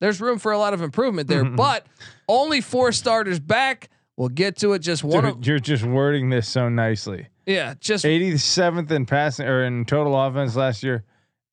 There's 0.00 0.20
room 0.20 0.38
for 0.38 0.52
a 0.52 0.58
lot 0.58 0.74
of 0.74 0.82
improvement 0.82 1.28
there, 1.28 1.44
but 1.46 1.86
only 2.28 2.60
four 2.60 2.92
starters 2.92 3.40
back. 3.40 3.88
We'll 4.18 4.28
get 4.28 4.58
to 4.58 4.74
it. 4.74 4.80
Just 4.80 5.02
one. 5.02 5.24
Dude, 5.24 5.32
of, 5.32 5.46
you're 5.46 5.58
just 5.60 5.82
wording 5.82 6.28
this 6.28 6.46
so 6.46 6.68
nicely. 6.68 7.28
Yeah, 7.46 7.74
just 7.80 8.04
87th 8.04 8.90
in 8.90 9.06
passing 9.06 9.46
or 9.46 9.64
in 9.64 9.84
total 9.84 10.18
offense 10.20 10.56
last 10.56 10.82
year. 10.82 11.04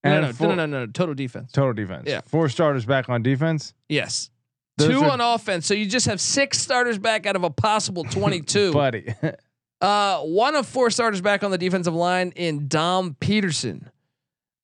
And 0.03 0.24
no, 0.25 0.33
four- 0.33 0.48
no, 0.48 0.55
no, 0.55 0.65
no, 0.65 0.86
no, 0.86 0.91
total 0.91 1.13
defense. 1.13 1.51
Total 1.51 1.74
defense. 1.74 2.05
Yeah. 2.07 2.21
Four 2.21 2.50
starters 2.50 2.86
back 2.86 3.07
on 3.10 3.21
defense. 3.21 3.74
Yes. 3.88 4.29
Those 4.77 4.89
Two 4.89 5.03
are- 5.03 5.12
on 5.12 5.21
offense. 5.21 5.67
So 5.67 5.74
you 5.75 5.86
just 5.86 6.07
have 6.07 6.19
six 6.19 6.60
starters 6.60 6.98
back 6.98 7.25
out 7.27 7.36
of 7.36 7.43
a 7.43 7.50
possible 7.51 8.03
22. 8.10 8.74
Buddy. 8.74 9.13
Uh, 9.81 10.19
one 10.19 10.55
of 10.55 10.67
four 10.67 10.91
starters 10.91 11.21
back 11.21 11.43
on 11.43 11.50
the 11.50 11.57
defensive 11.57 11.95
line 11.95 12.31
in 12.36 12.67
Dom 12.67 13.15
Peterson, 13.19 13.89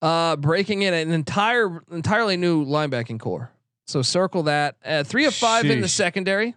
uh, 0.04 0.36
breaking 0.36 0.84
in 0.84 0.94
an 0.94 1.12
entire 1.12 1.82
entirely 1.92 2.38
new 2.38 2.64
linebacking 2.64 3.20
core. 3.20 3.50
So 3.88 4.04
circle 4.04 4.44
that. 4.44 4.76
Uh, 4.86 5.04
three 5.04 5.26
of 5.26 5.34
five 5.34 5.66
in 5.66 5.82
the 5.82 5.88
secondary. 5.88 6.54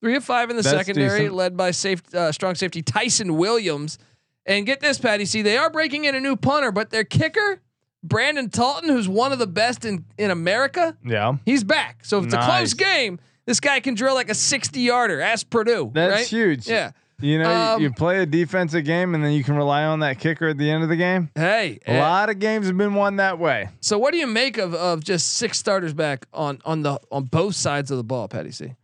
Three 0.00 0.14
of 0.14 0.22
five 0.22 0.48
in 0.48 0.54
the 0.56 0.62
That's 0.62 0.76
secondary, 0.76 1.22
decent. 1.22 1.34
led 1.34 1.56
by 1.56 1.72
safe 1.72 2.02
uh, 2.14 2.30
strong 2.30 2.54
safety 2.54 2.82
Tyson 2.82 3.36
Williams. 3.36 3.98
And 4.46 4.66
get 4.66 4.80
this, 4.80 4.98
Patty. 4.98 5.24
See, 5.24 5.42
they 5.42 5.56
are 5.56 5.70
breaking 5.70 6.04
in 6.04 6.14
a 6.14 6.20
new 6.20 6.36
punter, 6.36 6.70
but 6.70 6.90
their 6.90 7.04
kicker, 7.04 7.60
Brandon 8.02 8.50
Talton, 8.50 8.90
who's 8.90 9.08
one 9.08 9.32
of 9.32 9.38
the 9.38 9.46
best 9.46 9.84
in 9.84 10.04
in 10.18 10.30
America, 10.30 10.96
yeah. 11.04 11.36
he's 11.46 11.64
back. 11.64 12.04
So 12.04 12.18
if 12.18 12.26
it's 12.26 12.34
a 12.34 12.42
close 12.42 12.74
game, 12.74 13.18
this 13.46 13.60
guy 13.60 13.80
can 13.80 13.94
drill 13.94 14.14
like 14.14 14.28
a 14.28 14.34
sixty 14.34 14.80
yarder. 14.80 15.20
Ask 15.20 15.48
Purdue. 15.48 15.90
That's 15.94 16.12
right? 16.12 16.26
huge. 16.26 16.68
Yeah. 16.68 16.90
You 17.20 17.38
know, 17.38 17.74
Um, 17.74 17.80
you 17.80 17.92
play 17.92 18.20
a 18.20 18.26
defensive 18.26 18.84
game 18.84 19.14
and 19.14 19.24
then 19.24 19.32
you 19.32 19.44
can 19.44 19.54
rely 19.56 19.84
on 19.84 20.00
that 20.00 20.18
kicker 20.18 20.48
at 20.48 20.58
the 20.58 20.68
end 20.68 20.82
of 20.82 20.88
the 20.88 20.96
game. 20.96 21.30
Hey, 21.36 21.78
A 21.86 21.90
eh, 21.92 22.00
lot 22.00 22.28
of 22.28 22.40
games 22.40 22.66
have 22.66 22.76
been 22.76 22.94
won 22.94 23.16
that 23.16 23.38
way. 23.38 23.68
So 23.80 23.98
what 23.98 24.12
do 24.12 24.18
you 24.18 24.26
make 24.26 24.58
of 24.58 24.74
of 24.74 25.02
just 25.04 25.34
six 25.34 25.58
starters 25.58 25.94
back 25.94 26.26
on 26.34 26.60
on 26.64 26.82
the 26.82 27.00
on 27.10 27.24
both 27.24 27.54
sides 27.54 27.90
of 27.90 27.96
the 27.96 28.04
ball, 28.04 28.28
Patty 28.28 28.50
C? 28.50 28.74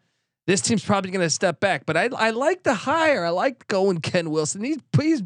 This 0.47 0.61
team's 0.61 0.85
probably 0.85 1.11
going 1.11 1.27
to 1.27 1.31
step 1.31 1.61
back, 1.61 1.85
but 1.85 1.97
I 1.97 2.09
I 2.17 2.31
like 2.31 2.63
the 2.63 2.75
hire. 2.75 3.25
I 3.25 3.31
like 3.31 3.67
going 3.67 3.99
Ken 4.01 4.31
Wilson. 4.31 4.63
He's 4.65 4.79
please 4.93 5.23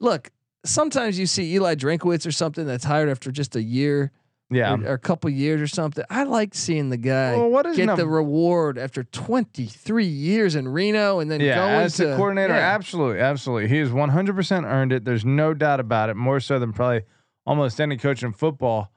look. 0.00 0.30
Sometimes 0.64 1.18
you 1.18 1.24
see 1.26 1.54
Eli 1.54 1.74
Drinkwitz 1.74 2.26
or 2.26 2.32
something 2.32 2.66
that's 2.66 2.84
hired 2.84 3.08
after 3.08 3.30
just 3.30 3.56
a 3.56 3.62
year 3.62 4.12
Yeah. 4.50 4.74
or, 4.74 4.84
or 4.88 4.92
a 4.92 4.98
couple 4.98 5.30
years 5.30 5.60
or 5.62 5.66
something. 5.66 6.04
I 6.10 6.24
like 6.24 6.54
seeing 6.54 6.90
the 6.90 6.98
guy 6.98 7.34
Well, 7.34 7.62
get 7.74 7.96
the 7.96 8.06
reward 8.06 8.76
after 8.76 9.04
23 9.04 10.04
years 10.04 10.54
in 10.56 10.68
Reno 10.68 11.20
and 11.20 11.30
then 11.30 11.40
Yeah, 11.40 11.54
going 11.54 11.70
as 11.86 11.94
to 11.96 12.08
the 12.08 12.16
coordinator, 12.16 12.52
yeah. 12.52 12.74
absolutely, 12.74 13.20
absolutely. 13.20 13.68
He 13.68 13.78
has 13.78 13.88
100% 13.90 14.64
earned 14.64 14.92
it. 14.92 15.04
There's 15.06 15.24
no 15.24 15.54
doubt 15.54 15.80
about 15.80 16.10
it. 16.10 16.16
More 16.16 16.40
so 16.40 16.58
than 16.58 16.74
probably 16.74 17.02
almost 17.46 17.80
any 17.80 17.96
coach 17.96 18.22
in 18.22 18.32
football. 18.32 18.92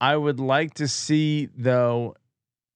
I 0.00 0.16
would 0.16 0.40
like 0.40 0.72
to 0.74 0.88
see 0.88 1.50
though 1.54 2.14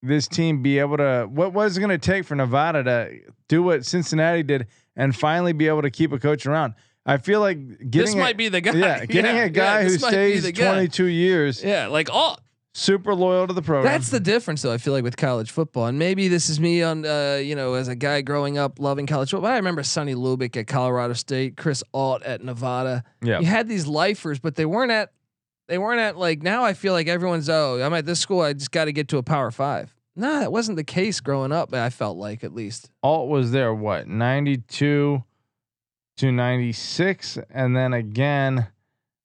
this 0.02 0.28
team 0.28 0.60
be 0.60 0.78
able 0.78 0.98
to. 0.98 1.26
What 1.30 1.54
was 1.54 1.78
it 1.78 1.80
going 1.80 1.88
to 1.88 1.96
take 1.96 2.26
for 2.26 2.34
Nevada 2.34 2.82
to 2.84 3.18
do 3.48 3.62
what 3.62 3.86
Cincinnati 3.86 4.42
did 4.42 4.66
and 4.94 5.16
finally 5.16 5.54
be 5.54 5.68
able 5.68 5.80
to 5.80 5.90
keep 5.90 6.12
a 6.12 6.18
coach 6.18 6.44
around? 6.44 6.74
I 7.06 7.18
feel 7.18 7.40
like 7.40 7.58
getting 7.90 7.90
This 7.90 8.14
a- 8.14 8.18
might 8.18 8.37
be 8.37 8.49
the 8.49 8.61
guy. 8.61 8.73
yeah, 8.73 9.04
getting 9.06 9.37
Yeah, 9.37 9.44
a 9.44 9.49
guy 9.50 9.80
yeah, 9.80 9.82
who 9.84 9.90
this 9.90 10.02
might 10.02 10.11
be 10.12 10.38
stays 10.40 10.58
22 10.58 11.04
years. 11.06 11.62
Yeah, 11.62 11.88
like 11.88 12.08
all 12.12 12.38
super 12.73 13.14
loyal 13.14 13.46
to 13.46 13.52
the 13.52 13.62
program. 13.62 13.84
That's 13.92 14.08
the 14.11 14.18
difference, 14.20 14.62
though. 14.62 14.73
I 14.73 14.78
feel 14.78 14.92
like 14.94 15.04
with 15.04 15.16
college 15.16 15.50
football, 15.50 15.87
and 15.87 15.99
maybe 15.99 16.28
this 16.28 16.49
is 16.49 16.58
me 16.58 16.82
on, 16.82 17.04
uh, 17.06 17.40
you 17.42 17.54
know, 17.54 17.75
as 17.75 17.88
a 17.88 17.94
guy 17.94 18.20
growing 18.23 18.58
up 18.58 18.80
loving 18.80 19.06
college 19.06 19.30
football. 19.30 19.50
I 19.50 19.56
remember 19.56 19.82
Sonny 19.82 20.14
Lubick 20.14 20.56
at 20.56 20.66
Colorado 20.66 21.12
State, 21.14 21.56
Chris 21.56 21.84
Ault 21.92 22.23
at 22.23 22.42
Nevada. 22.42 23.04
yeah. 23.23 23.38
You 23.38 23.46
had 23.46 23.68
these 23.68 23.87
lifers, 23.87 24.38
but 24.40 24.56
they 24.56 24.64
weren't 24.66 24.90
at, 24.90 25.12
they 25.68 25.78
weren't 25.78 26.00
at 26.00 26.16
like 26.16 26.42
now. 26.42 26.64
I 26.64 26.73
feel 26.73 26.94
like 26.94 27.06
everyone's 27.06 27.49
oh, 27.49 27.80
I'm 27.82 27.92
at 27.94 28.06
this 28.06 28.18
school. 28.20 28.40
I 28.40 28.54
just 28.54 28.70
got 28.73 28.87
to 28.87 28.92
get 28.92 29.08
to 29.08 29.18
a 29.18 29.23
Power 29.23 29.50
Five. 29.50 29.94
No, 30.16 30.38
that 30.40 30.50
wasn't 30.52 30.76
the 30.76 30.84
case 30.84 31.20
growing 31.20 31.52
up. 31.52 31.75
I 31.75 31.90
felt 31.90 32.16
like 32.16 32.44
at 32.44 32.54
least. 32.54 32.90
Ault 33.02 33.28
was 33.28 33.50
there 33.50 33.75
what 33.75 34.06
92 34.08 35.23
to 36.16 36.30
96 36.30 37.38
and 37.50 37.76
then 37.76 37.92
again 37.92 38.68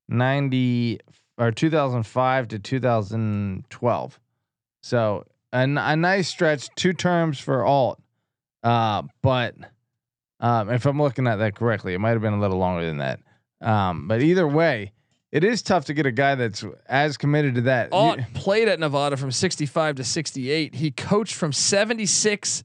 90 0.08 1.00
or 1.38 1.52
2005 1.52 2.48
to 2.48 2.60
2012 2.60 4.20
so 4.82 5.26
a 5.52 5.68
nice 5.68 6.28
stretch 6.28 6.70
two 6.76 6.94
terms 6.94 7.40
for 7.40 7.66
Ault 7.66 8.00
uh, 8.64 9.04
but 9.22 9.56
um, 10.40 10.70
if 10.70 10.86
i'm 10.86 11.02
looking 11.02 11.28
at 11.28 11.38
that 11.38 11.56
correctly 11.56 11.94
it 11.94 12.00
might 12.00 12.12
have 12.12 12.22
been 12.22 12.34
a 12.34 12.40
little 12.40 12.58
longer 12.58 12.86
than 12.86 12.98
that. 12.98 13.20
Um, 13.62 14.08
but 14.08 14.22
either 14.22 14.48
way 14.48 14.94
it 15.32 15.44
is 15.44 15.62
tough 15.62 15.86
to 15.86 15.94
get 15.94 16.06
a 16.06 16.12
guy 16.12 16.36
that's 16.36 16.66
as 16.88 17.18
committed 17.18 17.56
to 17.56 17.62
that. 17.62 17.90
Ault 17.92 18.20
played 18.34 18.68
at 18.68 18.80
Nevada 18.80 19.16
from 19.16 19.32
65 19.32 19.96
to 19.96 20.04
68. 20.04 20.76
He 20.76 20.90
coached 20.92 21.36
from 21.36 21.54
76 21.54 22.64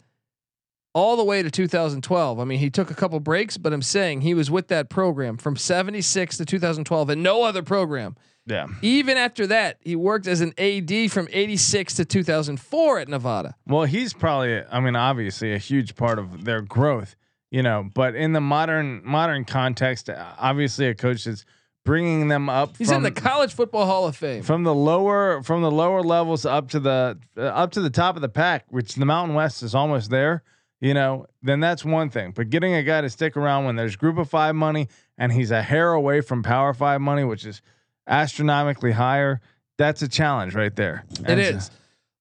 all 0.94 1.16
the 1.16 1.24
way 1.24 1.42
to 1.42 1.50
2012. 1.50 2.38
I 2.38 2.44
mean, 2.44 2.58
he 2.60 2.70
took 2.70 2.90
a 2.90 2.94
couple 2.94 3.18
breaks, 3.20 3.56
but 3.58 3.72
I'm 3.72 3.82
saying 3.82 4.20
he 4.20 4.32
was 4.32 4.50
with 4.50 4.68
that 4.68 4.88
program 4.88 5.36
from 5.36 5.56
76 5.56 6.36
to 6.38 6.44
2012 6.44 7.10
and 7.10 7.22
no 7.22 7.42
other 7.42 7.62
program. 7.62 8.16
yeah 8.46 8.66
Even 8.80 9.16
after 9.16 9.46
that, 9.48 9.78
he 9.82 9.96
worked 9.96 10.26
as 10.26 10.40
an 10.40 10.52
AD 10.58 11.10
from 11.10 11.28
86 11.32 11.94
to 11.94 12.04
2004 12.04 12.98
at 13.00 13.08
Nevada. 13.08 13.56
Well, 13.66 13.84
he's 13.84 14.12
probably, 14.14 14.62
I 14.70 14.80
mean, 14.80 14.94
obviously 14.96 15.52
a 15.52 15.58
huge 15.58 15.96
part 15.96 16.18
of 16.18 16.44
their 16.44 16.60
growth, 16.62 17.16
you 17.50 17.62
know. 17.62 17.90
But 17.92 18.14
in 18.14 18.32
the 18.32 18.40
modern 18.40 19.02
modern 19.04 19.44
context, 19.44 20.08
obviously 20.38 20.86
a 20.86 20.94
coach 20.94 21.24
that's 21.24 21.44
bringing 21.84 22.28
them 22.28 22.48
up 22.48 22.76
He's 22.78 22.88
from 22.88 22.98
in 22.98 23.02
the 23.02 23.20
College 23.20 23.52
Football 23.52 23.86
Hall 23.86 24.06
of 24.06 24.16
Fame. 24.16 24.42
from 24.42 24.62
the 24.62 24.74
lower 24.74 25.42
from 25.42 25.60
the 25.62 25.70
lower 25.70 26.02
levels 26.02 26.46
up 26.46 26.70
to 26.70 26.80
the 26.80 27.18
uh, 27.36 27.40
up 27.42 27.72
to 27.72 27.80
the 27.80 27.90
top 27.90 28.14
of 28.16 28.22
the 28.22 28.28
pack, 28.28 28.64
which 28.68 28.94
the 28.94 29.04
Mountain 29.04 29.34
West 29.34 29.62
is 29.62 29.74
almost 29.74 30.08
there. 30.10 30.42
You 30.80 30.92
know, 30.92 31.26
then 31.42 31.60
that's 31.60 31.84
one 31.84 32.10
thing. 32.10 32.32
But 32.32 32.50
getting 32.50 32.74
a 32.74 32.82
guy 32.82 33.00
to 33.00 33.08
stick 33.08 33.36
around 33.36 33.64
when 33.64 33.76
there's 33.76 33.96
Group 33.96 34.18
of 34.18 34.28
Five 34.28 34.54
money 34.54 34.88
and 35.16 35.32
he's 35.32 35.50
a 35.50 35.62
hair 35.62 35.92
away 35.92 36.20
from 36.20 36.42
Power 36.42 36.74
Five 36.74 37.00
money, 37.00 37.24
which 37.24 37.46
is 37.46 37.62
astronomically 38.06 38.92
higher, 38.92 39.40
that's 39.78 40.02
a 40.02 40.08
challenge 40.08 40.54
right 40.54 40.74
there. 40.76 41.04
It 41.20 41.20
And 41.30 41.40
so- 41.40 41.56
is. 41.56 41.70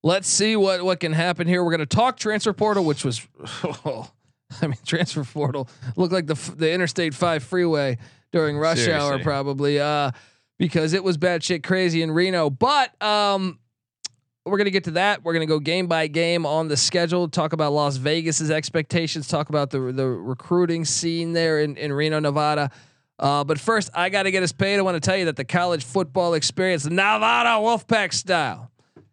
Let's 0.06 0.28
see 0.28 0.58
what 0.58 0.84
what 0.84 1.00
can 1.00 1.14
happen 1.14 1.48
here. 1.48 1.64
We're 1.64 1.72
going 1.72 1.80
to 1.80 1.86
talk 1.86 2.18
transfer 2.18 2.52
portal, 2.52 2.84
which 2.84 3.06
was, 3.06 3.26
I 3.64 4.68
mean, 4.68 4.76
transfer 4.86 5.24
portal 5.24 5.70
looked 5.96 6.12
like 6.12 6.28
the 6.28 6.36
the 6.58 6.72
Interstate 6.74 7.14
Five 7.14 7.42
freeway 7.42 7.98
during 8.34 8.58
rush 8.58 8.86
hour, 8.90 9.18
probably, 9.20 9.80
uh, 9.80 10.12
because 10.60 10.92
it 10.92 11.06
was 11.06 11.16
bad 11.18 11.42
shit 11.42 11.64
crazy 11.64 12.02
in 12.02 12.12
Reno. 12.12 12.50
But 12.50 13.02
um, 13.02 13.60
we're 14.46 14.58
gonna 14.58 14.70
get 14.70 14.86
to 14.86 14.92
that. 14.92 15.24
We're 15.24 15.34
gonna 15.34 15.46
go 15.46 15.60
game 15.60 15.88
by 15.88 16.08
game 16.08 16.46
on 16.46 16.68
the 16.68 16.78
schedule. 16.78 17.28
Talk 17.28 17.54
about 17.54 17.72
Las 17.74 17.98
Vegas's 17.98 18.52
expectations. 18.52 19.28
Talk 19.28 19.50
about 19.50 19.70
the 19.70 19.80
the 19.80 20.08
recruiting 20.08 20.86
scene 20.86 21.34
there 21.34 21.62
in 21.62 21.78
in 21.78 21.94
Reno, 21.94 22.20
Nevada. 22.20 22.72
Uh, 23.20 23.44
but 23.44 23.60
first, 23.60 23.90
I 23.94 24.10
got 24.10 24.24
to 24.24 24.32
get 24.32 24.44
us 24.44 24.52
paid. 24.52 24.80
I 24.80 24.82
want 24.82 24.96
to 24.96 25.00
tell 25.00 25.16
you 25.16 25.26
that 25.26 25.36
the 25.36 25.46
college 25.46 25.86
football 25.86 26.34
experience, 26.34 26.86
Nevada 26.86 27.62
Wolfpack 27.62 28.12
style, 28.12 28.72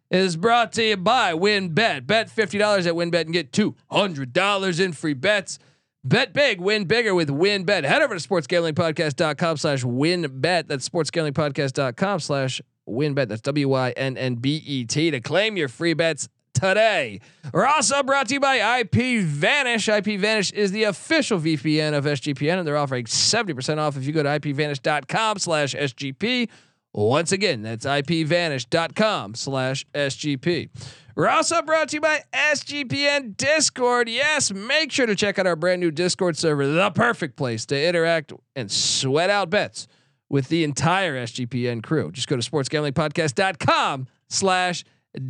is 0.09 0.35
brought 0.35 0.73
to 0.73 0.83
you 0.83 0.97
by 0.97 1.33
WynnBET. 1.33 1.75
Bet 1.75 2.07
Bet 2.07 2.29
fifty 2.29 2.57
dollars 2.57 2.85
at 2.87 2.93
WynnBET 2.93 3.21
and 3.21 3.33
get 3.33 3.53
two 3.53 3.75
hundred 3.89 4.33
dollars 4.33 4.79
in 4.79 4.91
free 4.91 5.13
bets. 5.13 5.59
Bet 6.03 6.33
big, 6.33 6.59
win 6.59 6.85
bigger 6.85 7.13
with 7.13 7.29
WynnBET. 7.29 7.83
Head 7.83 8.01
over 8.01 8.17
to 8.17 8.27
sportsgamblingpodcast.com 8.27 9.57
slash 9.57 9.83
Win 9.83 10.23
WynnBET. 10.23 10.67
That's 10.67 10.89
sportsgamblingpodcast.com 10.89 12.19
slash 12.19 12.61
WynnBET. 12.91 13.27
That's 13.27 13.41
W 13.41 13.69
Y 13.69 13.91
N 13.91 14.17
N 14.17 14.35
B 14.35 14.61
E 14.65 14.85
T 14.85 15.11
to 15.11 15.19
claim 15.19 15.57
your 15.57 15.67
free 15.67 15.93
bets 15.93 16.29
today. 16.53 17.19
We're 17.53 17.65
also 17.65 18.03
brought 18.03 18.27
to 18.27 18.35
you 18.35 18.39
by 18.39 18.79
IP 18.79 19.23
Vanish. 19.23 19.87
IP 19.87 20.19
Vanish 20.19 20.51
is 20.51 20.71
the 20.71 20.83
official 20.83 21.39
VPN 21.39 21.93
of 21.93 22.05
SGPN, 22.05 22.59
and 22.59 22.67
they're 22.67 22.77
offering 22.77 23.05
70% 23.05 23.77
off 23.77 23.97
if 23.97 24.05
you 24.05 24.11
go 24.11 24.23
to 24.23 24.29
ipvanish.com 24.29 25.39
slash 25.39 25.75
SGP. 25.75 26.49
Once 26.93 27.31
again, 27.31 27.61
that's 27.61 27.85
ipvanish.com 27.85 29.35
slash 29.35 29.85
SGP. 29.93 30.69
We're 31.15 31.29
also 31.29 31.61
brought 31.61 31.89
to 31.89 31.97
you 31.97 32.01
by 32.01 32.23
SGPN 32.33 33.37
Discord. 33.37 34.09
Yes, 34.09 34.51
make 34.51 34.91
sure 34.91 35.05
to 35.05 35.15
check 35.15 35.39
out 35.39 35.47
our 35.47 35.55
brand 35.55 35.81
new 35.81 35.91
Discord 35.91 36.37
server, 36.37 36.67
the 36.67 36.91
perfect 36.91 37.37
place 37.37 37.65
to 37.67 37.87
interact 37.87 38.33
and 38.55 38.71
sweat 38.71 39.29
out 39.29 39.49
bets 39.49 39.87
with 40.31 40.47
the 40.47 40.63
entire 40.63 41.21
SGPN 41.23 41.83
crew. 41.83 42.09
Just 42.09 42.29
go 42.29 42.37
to 42.37 42.41
sportsgamblingpodcast.com 42.49 44.07
slash 44.29 44.85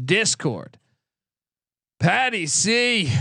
Discord. 0.05 0.77
Patty 1.99 2.45
C, 2.45 3.11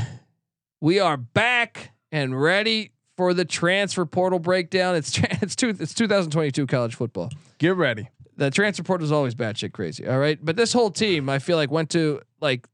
we 0.83 1.01
are 1.01 1.17
back 1.17 1.93
and 2.13 2.39
ready 2.41 2.93
for 3.17 3.33
the 3.33 3.47
transfer 3.47 4.05
portal 4.05 4.39
breakdown. 4.39 4.95
It's 4.95 5.19
it's 5.43 5.57
two, 5.57 5.71
it's 5.71 5.95
2022 5.95 6.67
college 6.67 6.95
football 6.95 7.31
Get 7.59 7.77
ready. 7.77 8.11
the 8.37 8.51
transfer 8.51 8.83
portal 8.83 9.07
is 9.07 9.13
always 9.13 9.35
batshit 9.35 9.73
crazy. 9.73 10.07
All 10.07 10.19
right, 10.19 10.39
but 10.43 10.57
this 10.57 10.75
whole 10.75 10.91
team, 10.91 11.31
I 11.31 11.39
feel 11.39 11.57
like 11.57 11.71
went 11.71 11.91
to 11.91 12.21
like, 12.41 12.67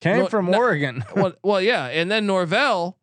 Came 0.00 0.18
No, 0.18 0.26
from 0.28 0.48
no- 0.52 0.58
Oregon. 0.58 1.04
well, 1.16 1.32
well, 1.42 1.60
yeah, 1.60 1.86
and 1.86 2.08
then 2.08 2.24
Norvell 2.26 2.98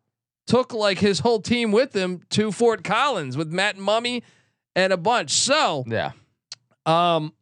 took 0.46 0.72
like 0.72 0.98
his 0.98 1.18
whole 1.18 1.42
team 1.42 1.72
with 1.72 1.94
him 1.94 2.22
to 2.30 2.50
Fort 2.50 2.84
Collins 2.84 3.36
with 3.36 3.52
Matt 3.52 3.76
Mumme 3.76 4.22
and 4.76 4.92
a 4.92 4.96
bunch. 4.96 5.32
So, 5.32 5.82
yeah. 5.88 6.12
um, 6.84 7.32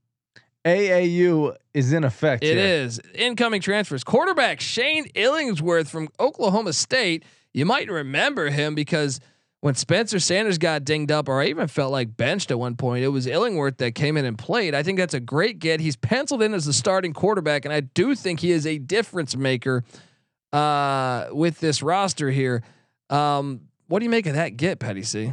AAU 0.64 1.54
is 1.74 1.92
in 1.92 2.04
effect. 2.04 2.42
it 2.42 2.56
here. 2.56 2.66
is 2.66 3.00
incoming 3.14 3.60
transfers. 3.60 4.02
Quarterback 4.02 4.60
Shane 4.60 5.08
Illingsworth 5.10 5.88
from 5.88 6.08
Oklahoma 6.18 6.72
State. 6.72 7.24
You 7.52 7.66
might 7.66 7.90
remember 7.90 8.48
him 8.48 8.74
because 8.74 9.20
when 9.60 9.74
Spencer 9.74 10.18
Sanders 10.18 10.58
got 10.58 10.84
dinged 10.84 11.10
up, 11.10 11.28
or 11.28 11.40
I 11.40 11.46
even 11.46 11.68
felt 11.68 11.92
like 11.92 12.16
benched 12.16 12.50
at 12.50 12.58
one 12.58 12.76
point, 12.76 13.04
it 13.04 13.08
was 13.08 13.26
Illingworth 13.26 13.78
that 13.78 13.94
came 13.94 14.16
in 14.16 14.24
and 14.24 14.38
played. 14.38 14.74
I 14.74 14.82
think 14.82 14.98
that's 14.98 15.14
a 15.14 15.20
great 15.20 15.58
get. 15.58 15.80
He's 15.80 15.96
penciled 15.96 16.42
in 16.42 16.54
as 16.54 16.64
the 16.64 16.72
starting 16.72 17.12
quarterback, 17.12 17.64
and 17.64 17.74
I 17.74 17.80
do 17.80 18.14
think 18.14 18.40
he 18.40 18.50
is 18.50 18.66
a 18.66 18.78
difference 18.78 19.36
maker 19.36 19.84
uh, 20.52 21.26
with 21.32 21.60
this 21.60 21.82
roster 21.82 22.30
here. 22.30 22.62
Um, 23.10 23.62
what 23.88 23.98
do 23.98 24.04
you 24.04 24.10
make 24.10 24.26
of 24.26 24.34
that 24.34 24.56
get, 24.56 24.78
Patty 24.78 25.02
C? 25.02 25.32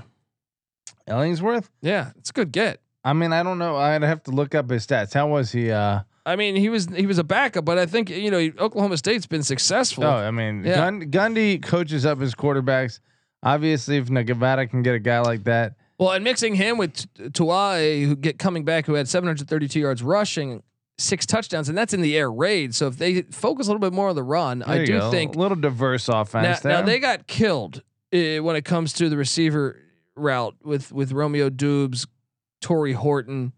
Ellingsworth. 1.07 1.69
Yeah, 1.81 2.11
it's 2.17 2.29
a 2.29 2.33
good 2.33 2.51
get. 2.51 2.81
I 3.03 3.13
mean, 3.13 3.33
I 3.33 3.41
don't 3.43 3.57
know. 3.57 3.77
I'd 3.77 4.03
have 4.03 4.23
to 4.23 4.31
look 4.31 4.53
up 4.55 4.69
his 4.69 4.85
stats. 4.85 5.13
How 5.13 5.27
was 5.27 5.51
he? 5.51 5.71
Uh, 5.71 6.01
I 6.25 6.35
mean, 6.35 6.55
he 6.55 6.69
was 6.69 6.85
he 6.85 7.07
was 7.07 7.17
a 7.17 7.23
backup, 7.23 7.65
but 7.65 7.77
I 7.79 7.85
think 7.87 8.09
you 8.09 8.29
know 8.29 8.37
Oklahoma 8.59 8.97
State's 8.97 9.25
been 9.25 9.43
successful. 9.43 10.03
oh, 10.03 10.09
I 10.09 10.29
mean, 10.31 10.63
Yeah. 10.63 10.75
Gun, 10.75 11.11
Gundy 11.11 11.61
coaches 11.63 12.05
up 12.05 12.19
his 12.19 12.35
quarterbacks. 12.35 12.99
Obviously, 13.43 13.97
if 13.97 14.09
Nevada 14.11 14.67
can 14.67 14.83
get 14.83 14.93
a 14.93 14.99
guy 14.99 15.19
like 15.21 15.45
that, 15.45 15.73
Well, 15.97 16.11
and 16.11 16.23
mixing 16.23 16.53
him 16.53 16.77
with 16.77 17.11
Tuae, 17.15 18.05
who 18.05 18.15
get 18.15 18.37
coming 18.37 18.63
back, 18.65 18.85
who 18.85 18.93
had 18.93 19.07
732 19.09 19.79
yards 19.79 20.03
rushing, 20.03 20.61
six 20.99 21.25
touchdowns, 21.25 21.67
and 21.67 21.75
that's 21.75 21.95
in 21.95 22.01
the 22.01 22.15
air 22.15 22.31
raid. 22.31 22.75
So 22.75 22.85
if 22.85 22.97
they 22.99 23.23
focus 23.23 23.65
a 23.65 23.71
little 23.71 23.79
bit 23.79 23.93
more 23.93 24.09
on 24.09 24.15
the 24.15 24.21
run, 24.23 24.59
there 24.59 24.69
I 24.69 24.85
do 24.85 24.99
go. 24.99 25.09
think 25.09 25.35
a 25.35 25.39
little 25.39 25.57
diverse 25.57 26.07
now, 26.07 26.21
offense 26.21 26.59
there. 26.59 26.71
now 26.73 26.83
they 26.83 26.99
got 26.99 27.25
killed 27.25 27.81
uh, 28.13 28.43
when 28.43 28.55
it 28.55 28.63
comes 28.63 28.93
to 28.93 29.09
the 29.09 29.17
receiver 29.17 29.79
route 30.15 30.55
with 30.63 30.91
with 30.91 31.11
Romeo 31.11 31.49
Dubes, 31.49 32.07
Torrey 32.61 32.93
Horton, 32.93 33.53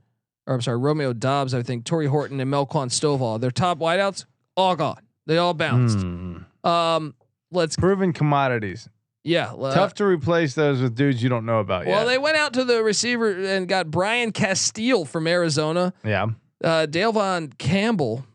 or 0.47 0.55
I'm 0.55 0.61
sorry, 0.61 0.77
Romeo 0.77 1.13
Dobbs. 1.13 1.53
I 1.53 1.63
think 1.63 1.85
Torrey 1.85 2.07
Horton 2.07 2.39
and 2.39 2.51
Melquan 2.51 2.87
Stovall. 2.89 3.39
Their 3.39 3.51
top 3.51 3.79
wideouts 3.79 4.25
all 4.55 4.75
gone. 4.75 5.01
They 5.25 5.37
all 5.37 5.53
bounced. 5.53 5.99
Hmm. 5.99 6.37
Um, 6.63 7.15
let's 7.51 7.75
proven 7.75 8.13
commodities. 8.13 8.87
yeah. 9.23 9.53
uh, 9.53 9.73
Tough 9.73 9.93
to 9.95 10.05
replace 10.05 10.53
those 10.53 10.81
with 10.81 10.95
dudes 10.95 11.21
you 11.23 11.29
don't 11.29 11.45
know 11.45 11.59
about 11.59 11.85
yet. 11.85 11.91
Well, 11.91 12.01
yet. 12.05 12.07
they 12.09 12.17
went 12.17 12.37
out 12.37 12.53
to 12.53 12.63
the 12.65 12.83
receiver 12.83 13.31
and 13.31 13.67
got 13.67 13.89
Brian 13.89 14.31
Casteel 14.31 15.07
from 15.07 15.27
Arizona. 15.27 15.93
yeah. 16.03 16.27
uh, 16.63 16.87
Dalevon 16.89 17.57
Campbell 17.57 18.25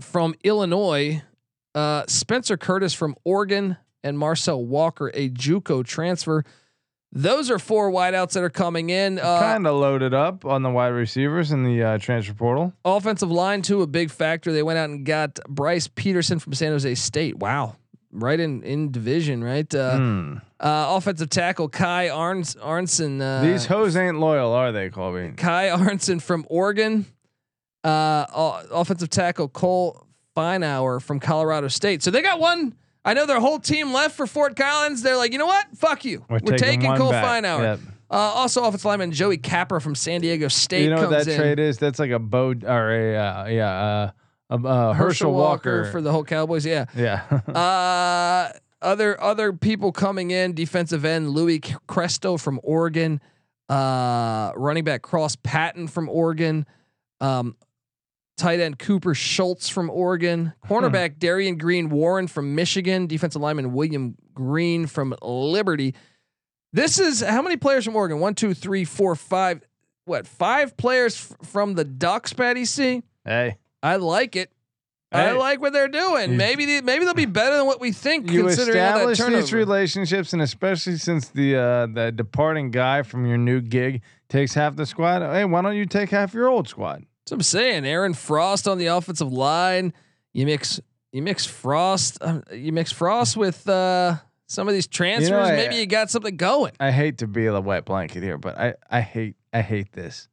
from 0.00 0.34
Illinois, 0.42 1.22
uh, 1.74 2.04
Spencer 2.08 2.56
Curtis 2.56 2.92
from 2.94 3.14
Oregon, 3.24 3.76
and 4.02 4.18
Marcel 4.18 4.62
Walker, 4.64 5.10
a 5.14 5.30
JUCO 5.30 5.84
transfer. 5.84 6.44
Those 7.16 7.48
are 7.50 7.60
four 7.60 7.92
wideouts 7.92 8.32
that 8.32 8.42
are 8.42 8.50
coming 8.50 8.90
in. 8.90 9.20
Uh, 9.20 9.38
kind 9.38 9.66
of 9.68 9.76
loaded 9.76 10.12
up 10.12 10.44
on 10.44 10.62
the 10.62 10.70
wide 10.70 10.88
receivers 10.88 11.52
in 11.52 11.62
the 11.62 11.82
uh, 11.82 11.98
transfer 11.98 12.34
portal. 12.34 12.72
offensive 12.84 13.30
line 13.30 13.62
too, 13.62 13.82
a 13.82 13.86
big 13.86 14.10
factor. 14.10 14.52
They 14.52 14.64
went 14.64 14.78
out 14.78 14.90
and 14.90 15.06
got 15.06 15.38
Bryce 15.48 15.86
Peterson 15.86 16.40
from 16.40 16.54
San 16.54 16.72
Jose 16.72 16.92
State. 16.96 17.38
Wow, 17.38 17.76
right 18.10 18.40
in 18.40 18.62
in 18.64 18.90
division, 18.90 19.44
right? 19.44 19.72
Uh, 19.72 19.96
Hmm. 19.96 20.34
uh, 20.58 20.86
offensive 20.96 21.30
tackle 21.30 21.68
Kai 21.68 22.08
Arns 22.08 22.56
Arnson. 22.58 23.20
Uh, 23.22 23.42
These 23.46 23.66
hoes 23.66 23.96
ain't 23.96 24.18
loyal, 24.18 24.52
are 24.52 24.72
they, 24.72 24.90
Colby? 24.90 25.34
Kai 25.36 25.68
Arnson 25.68 26.20
from 26.20 26.44
Oregon. 26.50 27.06
uh, 27.84 28.62
offensive 28.72 29.10
tackle 29.10 29.48
Cole 29.48 30.06
Finehour 30.36 31.00
from 31.02 31.20
Colorado 31.20 31.68
State. 31.68 32.02
So 32.02 32.10
they 32.10 32.22
got 32.22 32.40
one. 32.40 32.74
I 33.04 33.14
know 33.14 33.26
their 33.26 33.40
whole 33.40 33.58
team 33.58 33.92
left 33.92 34.16
for 34.16 34.26
Fort 34.26 34.56
Collins. 34.56 35.02
They're 35.02 35.16
like, 35.16 35.32
you 35.32 35.38
know 35.38 35.46
what? 35.46 35.66
Fuck 35.76 36.04
you. 36.04 36.24
We're, 36.28 36.56
taking, 36.56 36.86
one 36.86 36.98
Cole 36.98 37.10
back. 37.10 37.44
Finehour. 37.44 37.62
Yep. 37.62 37.80
Uh, 38.10 38.16
also, 38.16 38.62
offensive 38.64 38.84
lineman 38.84 39.12
Joey 39.12 39.38
Capper 39.38 39.80
from 39.80 39.94
San 39.94 40.20
Diego 40.20 40.48
State 40.48 40.84
You 40.84 40.90
know 40.90 41.02
what 41.02 41.10
that 41.10 41.28
in. 41.28 41.38
trade 41.38 41.58
is? 41.58 41.78
That's 41.78 41.98
like 41.98 42.10
a 42.10 42.18
bow 42.18 42.54
or 42.64 42.90
a 42.90 43.16
uh, 43.16 43.46
yeah 43.46 44.12
uh, 44.50 44.66
uh, 44.66 44.92
Herschel, 44.92 45.32
Walker. 45.32 45.90
for 45.90 46.00
the 46.00 46.12
whole 46.12 46.24
Cowboys. 46.24 46.64
Yeah. 46.64 46.86
yeah. 46.94 47.40
Uh, 47.48 48.52
other 48.82 49.20
other 49.20 49.52
people 49.52 49.90
coming 49.90 50.30
in: 50.30 50.54
defensive 50.54 51.04
end 51.04 51.30
Louis 51.30 51.58
Cresto 51.88 52.38
from 52.38 52.60
Oregon, 52.62 53.20
uh, 53.68 54.52
running 54.54 54.84
back 54.84 55.02
Cross 55.02 55.36
Patton 55.36 55.88
from 55.88 56.08
Oregon, 56.08 56.66
um, 57.20 57.56
tight 58.36 58.60
end 58.60 58.78
Cooper 58.78 59.14
Schultz 59.14 59.68
from 59.68 59.90
Oregon, 59.90 60.52
cornerback 60.66 61.18
Darion 61.18 61.56
Green 61.58 61.88
Warren 61.90 62.26
from 62.26 62.54
Michigan, 62.54 63.06
defensive 63.06 63.40
lineman 63.42 63.72
William 63.72 64.16
Green 64.34 64.86
from 64.86 65.14
Liberty. 65.22 65.94
This 66.72 66.98
is 66.98 67.20
how 67.20 67.42
many 67.42 67.56
players 67.56 67.84
from 67.84 67.94
Oregon? 67.96 68.18
One, 68.20 68.34
two, 68.34 68.54
three, 68.54 68.84
four, 68.84 69.14
five. 69.14 69.62
What? 70.06 70.26
Five 70.26 70.76
players 70.76 71.14
f- 71.40 71.48
from 71.48 71.74
the 71.74 71.84
Ducks, 71.84 72.32
Patty 72.32 72.64
C. 72.64 73.02
hey, 73.24 73.56
I 73.82 73.96
like 73.96 74.36
it. 74.36 74.50
I 75.12 75.30
like 75.30 75.60
what 75.60 75.72
they're 75.72 75.86
doing. 75.86 76.32
You- 76.32 76.36
Maybe 76.36 76.66
they, 76.66 76.80
maybe 76.80 77.04
they'll 77.04 77.14
be 77.14 77.24
better 77.24 77.56
than 77.56 77.66
what 77.66 77.80
we 77.80 77.92
think. 77.92 78.28
you 78.32 78.42
considering 78.42 78.76
establish 78.78 79.18
these 79.18 79.52
relationships, 79.52 80.32
and 80.32 80.42
especially 80.42 80.96
since 80.96 81.28
the 81.28 81.54
uh, 81.56 81.86
the 81.86 82.10
departing 82.10 82.72
guy 82.72 83.02
from 83.02 83.24
your 83.24 83.38
new 83.38 83.60
gig 83.60 84.02
takes 84.28 84.54
half 84.54 84.74
the 84.74 84.84
squad. 84.84 85.22
Hey, 85.22 85.44
why 85.44 85.62
don't 85.62 85.76
you 85.76 85.86
take 85.86 86.10
half 86.10 86.34
your 86.34 86.48
old 86.48 86.66
squad? 86.68 87.04
That's 87.24 87.32
what 87.32 87.36
I'm 87.38 87.42
saying. 87.42 87.86
Aaron 87.86 88.12
Frost 88.14 88.68
on 88.68 88.76
the 88.78 88.86
offensive 88.86 89.32
line. 89.32 89.92
You 90.32 90.46
mix 90.46 90.80
you 91.12 91.22
mix 91.22 91.46
Frost. 91.46 92.18
Um, 92.20 92.42
you 92.52 92.72
mix 92.72 92.92
Frost 92.92 93.36
with 93.36 93.66
uh, 93.68 94.16
some 94.46 94.68
of 94.68 94.74
these 94.74 94.86
transfers. 94.86 95.32
I- 95.48 95.56
maybe 95.56 95.76
you 95.76 95.86
got 95.86 96.10
something 96.10 96.36
going. 96.36 96.72
I 96.80 96.90
hate 96.90 97.18
to 97.18 97.26
be 97.26 97.46
the 97.46 97.60
wet 97.60 97.84
blanket 97.86 98.22
here, 98.22 98.36
but 98.36 98.58
I 98.58 98.74
I 98.90 99.00
hate 99.00 99.36
I 99.52 99.62
hate 99.62 99.92
this. 99.92 100.28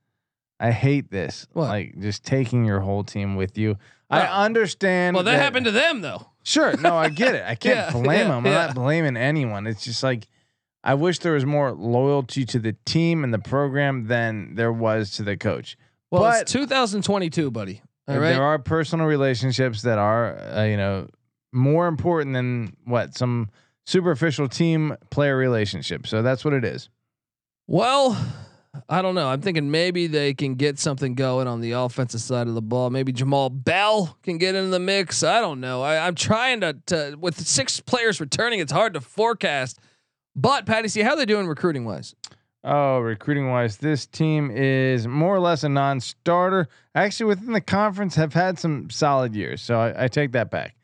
I 0.60 0.72
hate 0.72 1.10
this. 1.10 1.48
What? 1.54 1.70
Like 1.70 2.00
just 2.00 2.26
taking 2.26 2.66
your 2.66 2.82
whole 2.82 3.04
team 3.04 3.36
with 3.36 3.58
you. 3.58 3.78
Well- 4.10 4.22
I 4.22 4.44
understand. 4.46 5.16
Well, 5.16 5.24
that, 5.24 5.40
happened 5.40 5.66
to 5.66 5.72
them 5.72 6.02
though. 6.02 6.28
Sure, 6.44 6.76
no, 6.78 6.98
I 6.98 7.08
get 7.10 7.36
it. 7.36 7.44
I 7.48 7.56
can't 7.56 7.76
Yeah, 7.78 7.92
blame 7.92 8.06
yeah, 8.06 8.24
them. 8.26 8.32
I'm 8.32 8.46
yeah. 8.46 8.66
not 8.68 8.76
blaming 8.76 9.16
anyone. 9.16 9.66
It's 9.68 9.86
just 9.86 10.04
like 10.04 10.28
I 10.84 10.96
wish 10.96 11.20
there 11.20 11.34
was 11.34 11.46
more 11.46 11.72
loyalty 11.72 12.44
to 12.48 12.60
the 12.60 12.74
team 12.86 13.24
and 13.24 13.34
the 13.34 13.40
program 13.40 14.08
than 14.08 14.56
there 14.56 14.74
was 14.74 15.12
to 15.12 15.24
the 15.24 15.38
coach. 15.38 15.78
Well, 16.12 16.24
But- 16.24 16.42
it's 16.44 16.52
2022, 16.52 17.52
buddy. 17.52 17.82
All 18.08 18.18
right. 18.18 18.32
There 18.32 18.44
are 18.44 18.60
personal 18.60 19.06
relationships 19.06 19.84
that 19.84 19.98
are, 19.98 20.38
uh, 20.38 20.64
you 20.64 20.76
know, 20.76 21.08
more 21.54 21.88
important 21.88 22.34
than 22.34 22.76
what 22.84 23.16
some 23.18 23.50
superficial 23.86 24.48
team 24.50 24.96
player 25.10 25.38
relationship. 25.38 26.08
So 26.08 26.22
that's 26.22 26.44
what 26.44 26.54
it 26.54 26.66
is. 26.66 26.90
Well, 27.68 28.18
I 28.90 29.02
don't 29.02 29.16
know. 29.16 29.30
I'm 29.30 29.42
thinking 29.42 29.72
maybe 29.72 30.08
they 30.08 30.34
can 30.34 30.56
get 30.56 30.80
something 30.80 31.14
going 31.14 31.48
on 31.48 31.62
the 31.62 31.72
offensive 31.72 32.22
side 32.22 32.48
of 32.48 32.54
the 32.54 32.62
ball. 32.62 32.90
Maybe 32.90 33.14
Jamaal 33.14 33.50
Bell 33.64 34.18
can 34.24 34.38
get 34.38 34.56
into 34.56 34.72
the 34.72 34.80
mix. 34.80 35.24
I 35.24 35.40
don't 35.40 35.60
know. 35.62 35.82
I, 35.82 36.06
I'm 36.06 36.16
trying 36.16 36.62
to, 36.62 36.78
to 36.88 37.18
with 37.20 37.40
six 37.40 37.80
players 37.80 38.20
returning, 38.20 38.60
it's 38.60 38.72
hard 38.72 38.94
to 38.96 39.02
forecast. 39.02 39.80
But 40.36 40.66
Patty, 40.66 40.88
see 40.88 41.02
how 41.02 41.16
they're 41.16 41.26
doing 41.26 41.48
recruiting 41.48 41.86
wise. 41.86 42.16
Oh, 42.64 43.00
recruiting 43.00 43.50
wise, 43.50 43.78
this 43.78 44.06
team 44.06 44.52
is 44.52 45.08
more 45.08 45.36
or 45.36 45.40
less 45.40 45.64
a 45.64 45.70
non-starter. 45.70 46.68
Actually, 46.94 47.26
within 47.28 47.54
the 47.54 47.62
conference, 47.62 48.16
have 48.16 48.34
had 48.34 48.60
some 48.60 48.90
solid 48.92 49.36
years, 49.36 49.62
so 49.62 49.80
I, 49.80 50.06
I 50.06 50.08
take 50.08 50.34
that 50.34 50.52
back. 50.52 50.76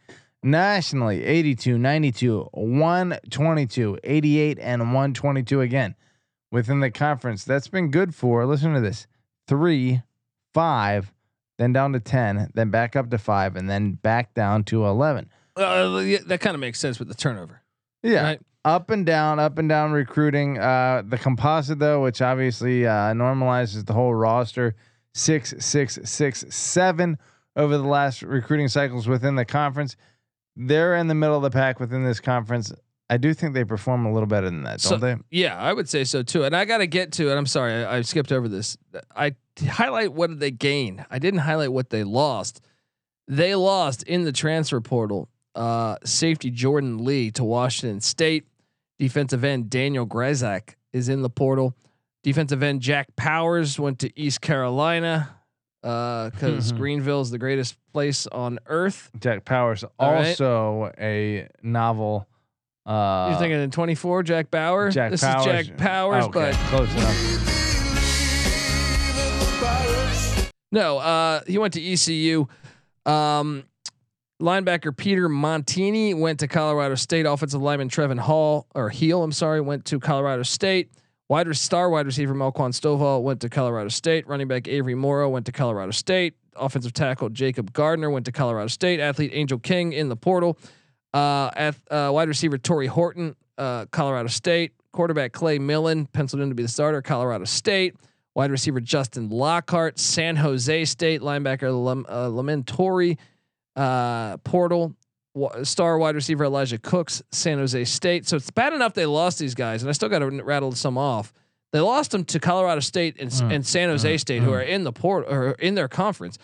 Nationally, 0.41 1.23
82, 1.23 1.77
92, 1.77 2.49
122, 2.51 3.99
88, 4.03 4.59
and 4.59 4.81
122 4.81 5.61
again. 5.61 5.95
Within 6.51 6.79
the 6.79 6.89
conference, 6.89 7.43
that's 7.43 7.67
been 7.67 7.91
good 7.91 8.15
for, 8.15 8.45
listen 8.45 8.73
to 8.73 8.79
this, 8.79 9.05
three, 9.47 10.01
five, 10.53 11.11
then 11.59 11.73
down 11.73 11.93
to 11.93 11.99
10, 11.99 12.51
then 12.55 12.69
back 12.71 12.95
up 12.95 13.11
to 13.11 13.17
five, 13.17 13.55
and 13.55 13.69
then 13.69 13.93
back 13.93 14.33
down 14.33 14.63
to 14.63 14.85
11. 14.85 15.29
Uh, 15.55 16.17
that 16.27 16.39
kind 16.39 16.55
of 16.55 16.59
makes 16.59 16.79
sense 16.79 16.97
with 16.97 17.07
the 17.07 17.15
turnover. 17.15 17.61
Yeah. 18.01 18.23
Right. 18.23 18.41
Up 18.67 18.89
and 18.89 19.05
down, 19.05 19.39
up 19.39 19.57
and 19.59 19.69
down 19.69 19.93
recruiting. 19.93 20.59
Uh, 20.59 21.01
the 21.07 21.17
composite 21.17 21.79
though, 21.79 22.03
which 22.03 22.21
obviously 22.21 22.85
uh, 22.85 23.13
normalizes 23.13 23.85
the 23.85 23.93
whole 23.93 24.13
roster, 24.13 24.75
six, 25.13 25.53
six, 25.59 25.97
six, 26.03 26.43
seven 26.49 27.17
over 27.55 27.77
the 27.77 27.87
last 27.87 28.23
recruiting 28.23 28.67
cycles 28.67 29.07
within 29.07 29.35
the 29.35 29.45
conference. 29.45 29.95
They're 30.57 30.97
in 30.97 31.07
the 31.07 31.15
middle 31.15 31.37
of 31.37 31.43
the 31.43 31.49
pack 31.49 31.79
within 31.79 32.03
this 32.03 32.19
conference. 32.19 32.73
I 33.09 33.15
do 33.15 33.33
think 33.33 33.53
they 33.53 33.63
perform 33.63 34.05
a 34.05 34.11
little 34.11 34.27
better 34.27 34.47
than 34.49 34.63
that, 34.63 34.81
So- 34.81 34.97
don't 34.97 34.99
they? 34.99 35.15
Yeah, 35.31 35.55
I 35.57 35.71
would 35.71 35.87
say 35.87 36.03
so 36.03 36.21
too. 36.21 36.43
And 36.43 36.53
I 36.53 36.65
got 36.65 36.79
to 36.79 36.87
get 36.87 37.13
to 37.13 37.31
it. 37.31 37.37
I'm 37.37 37.45
sorry, 37.45 37.85
I, 37.85 37.99
I 37.99 38.01
skipped 38.01 38.33
over 38.33 38.49
this. 38.49 38.77
I 39.15 39.35
highlight 39.65 40.11
what 40.11 40.29
did 40.29 40.41
they 40.41 40.51
gain. 40.51 41.05
I 41.09 41.19
didn't 41.19 41.39
highlight 41.39 41.71
what 41.71 41.89
they 41.89 42.03
lost. 42.03 42.59
They 43.29 43.55
lost 43.55 44.03
in 44.03 44.25
the 44.25 44.33
transfer 44.33 44.81
portal. 44.81 45.29
Uh, 45.55 45.95
safety 46.03 46.51
Jordan 46.51 47.05
Lee 47.05 47.31
to 47.31 47.45
Washington 47.45 48.01
State. 48.01 48.45
Defensive 48.99 49.43
end 49.43 49.69
Daniel 49.69 50.05
Grzesiak 50.07 50.75
is 50.93 51.09
in 51.09 51.21
the 51.21 51.29
portal. 51.29 51.75
Defensive 52.23 52.63
end 52.63 52.81
Jack 52.81 53.15
Powers 53.15 53.79
went 53.79 53.99
to 53.99 54.19
East 54.19 54.41
Carolina 54.41 55.35
because 55.81 56.73
Mhm. 56.73 56.77
Greenville 56.77 57.21
is 57.21 57.29
the 57.31 57.37
greatest 57.37 57.77
place 57.93 58.25
on 58.27 58.59
earth. 58.65 59.11
Jack 59.19 59.45
Powers 59.45 59.83
All 59.99 60.11
right. 60.13 60.27
also 60.29 60.91
a 60.99 61.47
novel. 61.61 62.27
Uh, 62.85 63.27
You're 63.31 63.39
thinking 63.39 63.61
in 63.61 63.69
24, 63.71 64.23
Jack 64.23 64.49
Bauer. 64.49 64.89
Jack 64.89 65.11
this 65.11 65.21
Powers. 65.21 65.45
is 65.45 65.67
Jack 65.67 65.77
Powers, 65.77 66.23
Okay, 66.25 66.51
but 66.51 66.55
close 66.69 66.91
enough. 66.93 67.33
No, 70.71 70.97
uh, 70.97 71.41
he 71.47 71.57
went 71.57 71.73
to 71.75 71.81
ECU. 71.81 72.47
Um, 73.05 73.63
linebacker 74.41 74.95
Peter 74.95 75.27
Montini 75.27 76.17
went 76.17 76.39
to 76.39 76.47
Colorado 76.47 76.95
State. 76.95 77.25
Offensive 77.25 77.61
lineman 77.61 77.89
Trevin 77.89 78.19
Hall 78.19 78.67
or 78.75 78.89
Heel, 78.89 79.23
I'm 79.23 79.31
sorry, 79.31 79.61
went 79.61 79.85
to 79.85 79.99
Colorado 79.99 80.43
State. 80.43 80.91
Wide 81.29 81.53
star 81.57 81.89
wide 81.89 82.05
receiver 82.05 82.33
Melquan 82.33 82.71
Stovall 82.71 83.21
went 83.21 83.41
to 83.41 83.49
Colorado 83.49 83.89
State. 83.89 84.27
Running 84.27 84.47
back 84.47 84.67
Avery 84.67 84.95
Morrow 84.95 85.27
went 85.27 85.45
to 85.47 85.51
Colorado 85.51 85.91
State. 85.91 86.35
Offensive 86.55 86.93
tackle 86.93 87.29
Jacob 87.29 87.73
Gardner 87.73 88.09
went 88.09 88.25
to 88.27 88.31
Colorado 88.31 88.67
State. 88.67 89.01
Athlete 89.01 89.31
Angel 89.33 89.59
King 89.59 89.91
in 89.91 90.07
the 90.07 90.15
portal. 90.15 90.57
Uh, 91.13 91.49
at, 91.55 91.75
uh, 91.91 92.11
wide 92.13 92.29
receiver 92.29 92.57
Torrey 92.57 92.87
Horton, 92.87 93.35
uh, 93.57 93.87
Colorado 93.87 94.29
State. 94.29 94.71
Quarterback 94.93 95.33
Clay 95.33 95.59
Millen, 95.59 96.05
penciled 96.07 96.41
in 96.41 96.49
to 96.49 96.55
be 96.55 96.63
the 96.63 96.69
starter, 96.69 97.01
Colorado 97.01 97.43
State. 97.43 97.95
Wide 98.33 98.49
receiver 98.49 98.79
Justin 98.79 99.29
Lockhart, 99.29 99.99
San 99.99 100.37
Jose 100.37 100.85
State. 100.85 101.21
Linebacker 101.21 101.63
uh, 102.07 102.29
Lamentori, 102.29 103.17
uh, 103.77 104.37
portal. 104.37 104.95
Star 105.61 105.99
wide 105.99 106.15
receiver 106.15 106.45
Elijah 106.45 106.79
Cooks, 106.79 107.21
San 107.31 107.59
Jose 107.59 107.83
State. 107.85 108.27
So 108.27 108.37
it's 108.37 108.49
bad 108.49 108.73
enough 108.73 108.95
they 108.95 109.05
lost 109.05 109.37
these 109.37 109.53
guys, 109.53 109.83
and 109.83 109.89
I 109.89 109.91
still 109.91 110.09
got 110.09 110.19
to 110.19 110.25
rattle 110.25 110.71
some 110.71 110.97
off. 110.97 111.31
They 111.71 111.79
lost 111.79 112.09
them 112.09 112.25
to 112.25 112.39
Colorado 112.39 112.79
State 112.79 113.17
and, 113.19 113.29
Mm, 113.29 113.53
and 113.53 113.65
San 113.65 113.89
Jose 113.89 114.15
mm, 114.15 114.19
State, 114.19 114.41
who 114.41 114.49
mm. 114.49 114.55
are 114.55 114.61
in 114.61 114.83
the 114.83 114.91
port 114.91 115.27
or 115.29 115.51
in 115.51 115.75
their 115.75 115.87
conference. 115.87 116.39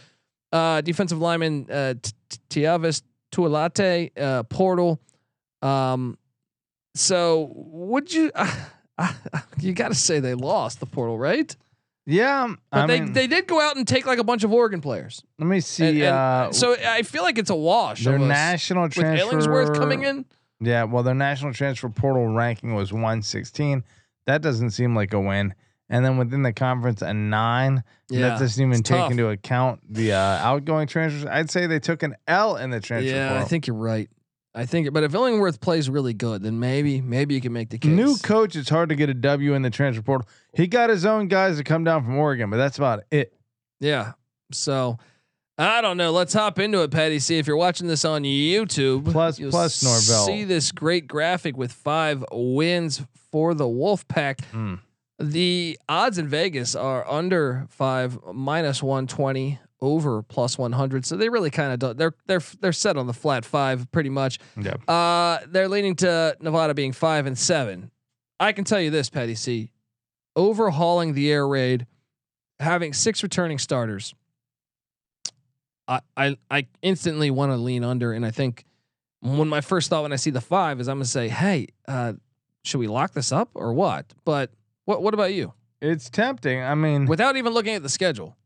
Uh, 0.52 0.82
defensive 0.82 1.20
lineman 1.20 1.66
uh, 1.72 1.96
Tiavis 2.52 3.02
Tuolate, 3.32 4.12
uh, 4.16 4.44
portal. 4.44 5.02
Um, 5.64 6.20
so 6.94 7.52
would 7.56 8.14
you? 8.14 8.32
you 9.60 9.74
got 9.74 9.88
to 9.88 9.96
say 9.96 10.20
they 10.20 10.36
lost 10.36 10.80
the 10.80 10.86
portal, 10.86 11.18
right? 11.18 11.56
Yeah, 12.06 12.54
But 12.72 12.80
I 12.82 12.86
they 12.88 13.00
mean, 13.02 13.14
they 13.14 13.28
did 13.28 13.48
go 13.48 13.62
out 13.62 13.78
and 13.78 13.88
take 13.88 14.06
like 14.06 14.20
a 14.20 14.24
bunch 14.24 14.44
of 14.44 14.52
Oregon 14.52 14.82
players. 14.82 15.24
let 15.40 15.48
me 15.48 15.60
see. 15.62 15.86
And- 15.86 15.98
and 16.00 16.16
uh, 16.16 16.52
so 16.52 16.76
I 16.76 17.02
feel 17.04 17.24
like 17.24 17.38
it's 17.38 17.50
a 17.50 17.56
wash. 17.56 18.04
their 18.04 18.20
national 18.20 18.84
with 18.84 18.94
transfer 18.94 19.26
Illingsworth 19.38 19.76
coming 19.76 20.04
in. 20.04 20.26
Yeah, 20.60 20.84
well, 20.84 21.04
their 21.04 21.14
national 21.14 21.54
transfer 21.54 21.90
portal 21.90 22.28
ranking 22.28 22.74
was 22.76 22.92
116. 22.94 23.84
That 24.26 24.42
doesn't 24.42 24.72
seem 24.72 24.96
like 24.96 25.14
a 25.14 25.20
win. 25.20 25.54
And 25.90 26.04
then 26.06 26.18
within 26.18 26.42
the 26.44 26.54
conference, 26.54 27.02
a 27.02 27.14
nine. 27.14 27.84
Yeah, 28.10 28.30
that 28.30 28.40
doesn't 28.40 28.66
even 28.66 28.82
take 28.84 28.98
tough. 28.98 29.12
into 29.12 29.28
account 29.30 29.82
the 29.88 30.14
uh, 30.14 30.18
outgoing 30.18 30.88
transfers. 30.88 31.26
I'd 31.26 31.52
say 31.52 31.68
they 31.68 31.80
took 31.80 32.04
an 32.04 32.16
L 32.28 32.56
in 32.56 32.70
the 32.70 32.80
transfer 32.80 33.10
Yeah, 33.14 33.28
portal. 33.30 33.46
I 33.46 33.48
think 33.50 33.68
you're 33.68 33.76
right. 33.76 34.10
I 34.56 34.66
think, 34.66 34.94
but 34.94 35.04
if 35.04 35.14
Illingworth 35.14 35.60
plays 35.60 35.90
really 35.90 36.14
good, 36.14 36.44
then 36.44 36.60
maybe 36.60 37.02
maybe 37.02 37.34
you 37.34 37.42
can 37.42 37.54
make 37.54 37.70
the 37.70 37.80
case. 37.80 37.92
New 37.92 38.16
coach, 38.18 38.56
it's 38.56 38.70
hard 38.70 38.90
to 38.90 38.96
get 38.96 39.10
a 39.10 39.14
W 39.16 39.54
in 39.56 39.64
the 39.64 39.72
transfer 39.72 40.04
portal. 40.04 40.28
He 40.54 40.68
got 40.68 40.90
his 40.92 41.06
own 41.06 41.28
guys 41.28 41.58
to 41.58 41.64
come 41.64 41.84
down 41.84 42.04
from 42.04 42.18
Oregon, 42.18 42.50
but 42.50 42.58
that's 42.58 42.78
about 42.78 43.04
it. 43.10 43.34
Yeah. 43.80 44.14
So 44.52 45.00
I 45.58 45.82
don't 45.82 45.98
know. 45.98 46.12
Let's 46.12 46.34
hop 46.34 46.60
into 46.60 46.84
it, 46.84 46.92
Patty. 46.92 47.20
See 47.20 47.38
if 47.38 47.48
you're 47.48 47.58
watching 47.58 47.88
this 47.88 48.06
on 48.06 48.24
YouTube. 48.24 49.12
Plus- 49.12 49.40
plus 49.40 49.84
Norvell. 49.84 50.26
See 50.26 50.44
this 50.44 50.72
great 50.72 51.08
graphic 51.08 51.58
with 51.58 51.72
five 51.72 52.24
wins 52.32 53.02
for 53.32 53.54
the 53.54 53.66
Wolfpack. 53.66 54.40
Mm. 54.52 54.80
The 55.20 55.80
odds 55.88 56.18
in 56.18 56.28
Vegas 56.28 56.76
are 56.76 57.10
under 57.10 57.68
five 57.70 58.20
minus 58.34 58.82
120 58.84 59.60
over 59.84 60.24
plus 60.24 60.58
100. 60.58 61.06
So 61.06 61.18
they 61.18 61.28
really 61.28 61.50
kind 61.52 61.74
of 61.74 61.80
don't. 61.80 61.98
They're 61.98 62.16
they're 62.26 62.42
they're 62.62 62.72
set 62.72 62.96
on 62.96 63.06
the 63.06 63.14
flat 63.14 63.44
five 63.44 63.92
pretty 63.92 64.10
much. 64.10 64.40
Yep. 64.60 64.90
Uh, 64.90 65.40
they're 65.48 65.68
leaning 65.68 65.96
to 65.98 66.38
Nevada 66.40 66.74
being 66.74 66.94
five 66.94 67.26
and 67.26 67.38
seven. 67.38 67.92
I 68.40 68.54
can 68.54 68.64
tell 68.64 68.80
you 68.80 68.90
this, 68.90 69.10
Patty 69.10 69.36
C. 69.36 69.72
Overhauling 70.36 71.14
the 71.14 71.32
air 71.32 71.46
raid, 71.48 71.86
having 72.60 72.94
six 72.94 73.22
returning 73.22 73.60
starters. 73.60 74.16
I 75.88 76.00
I 76.16 76.38
I 76.50 76.68
instantly 76.82 77.30
want 77.30 77.52
to 77.52 77.58
lean 77.58 77.84
under, 77.84 78.14
and 78.14 78.26
I 78.26 78.32
think 78.32 78.64
when 79.20 79.50
my 79.50 79.62
first 79.62 79.90
thought 79.90 80.04
when 80.04 80.14
I 80.14 80.18
see 80.18 80.32
the 80.32 80.42
five 80.42 80.80
is 80.80 80.88
I'm 80.88 80.98
gonna 80.98 81.06
say, 81.06 81.28
hey, 81.28 81.68
uh, 81.90 82.14
should 82.64 82.80
we 82.80 82.88
lock 82.88 83.12
this 83.12 83.34
up 83.34 83.50
or 83.54 83.74
what? 83.74 84.14
But 84.24 84.52
what 84.86 85.04
what 85.04 85.14
about 85.14 85.34
you? 85.34 85.54
It's 85.82 86.10
tempting. 86.10 86.62
I 86.62 86.74
mean, 86.76 87.06
Without 87.06 87.36
even 87.36 87.52
looking 87.54 87.76
at 87.76 87.84
the 87.84 87.90
schedule. 87.90 88.38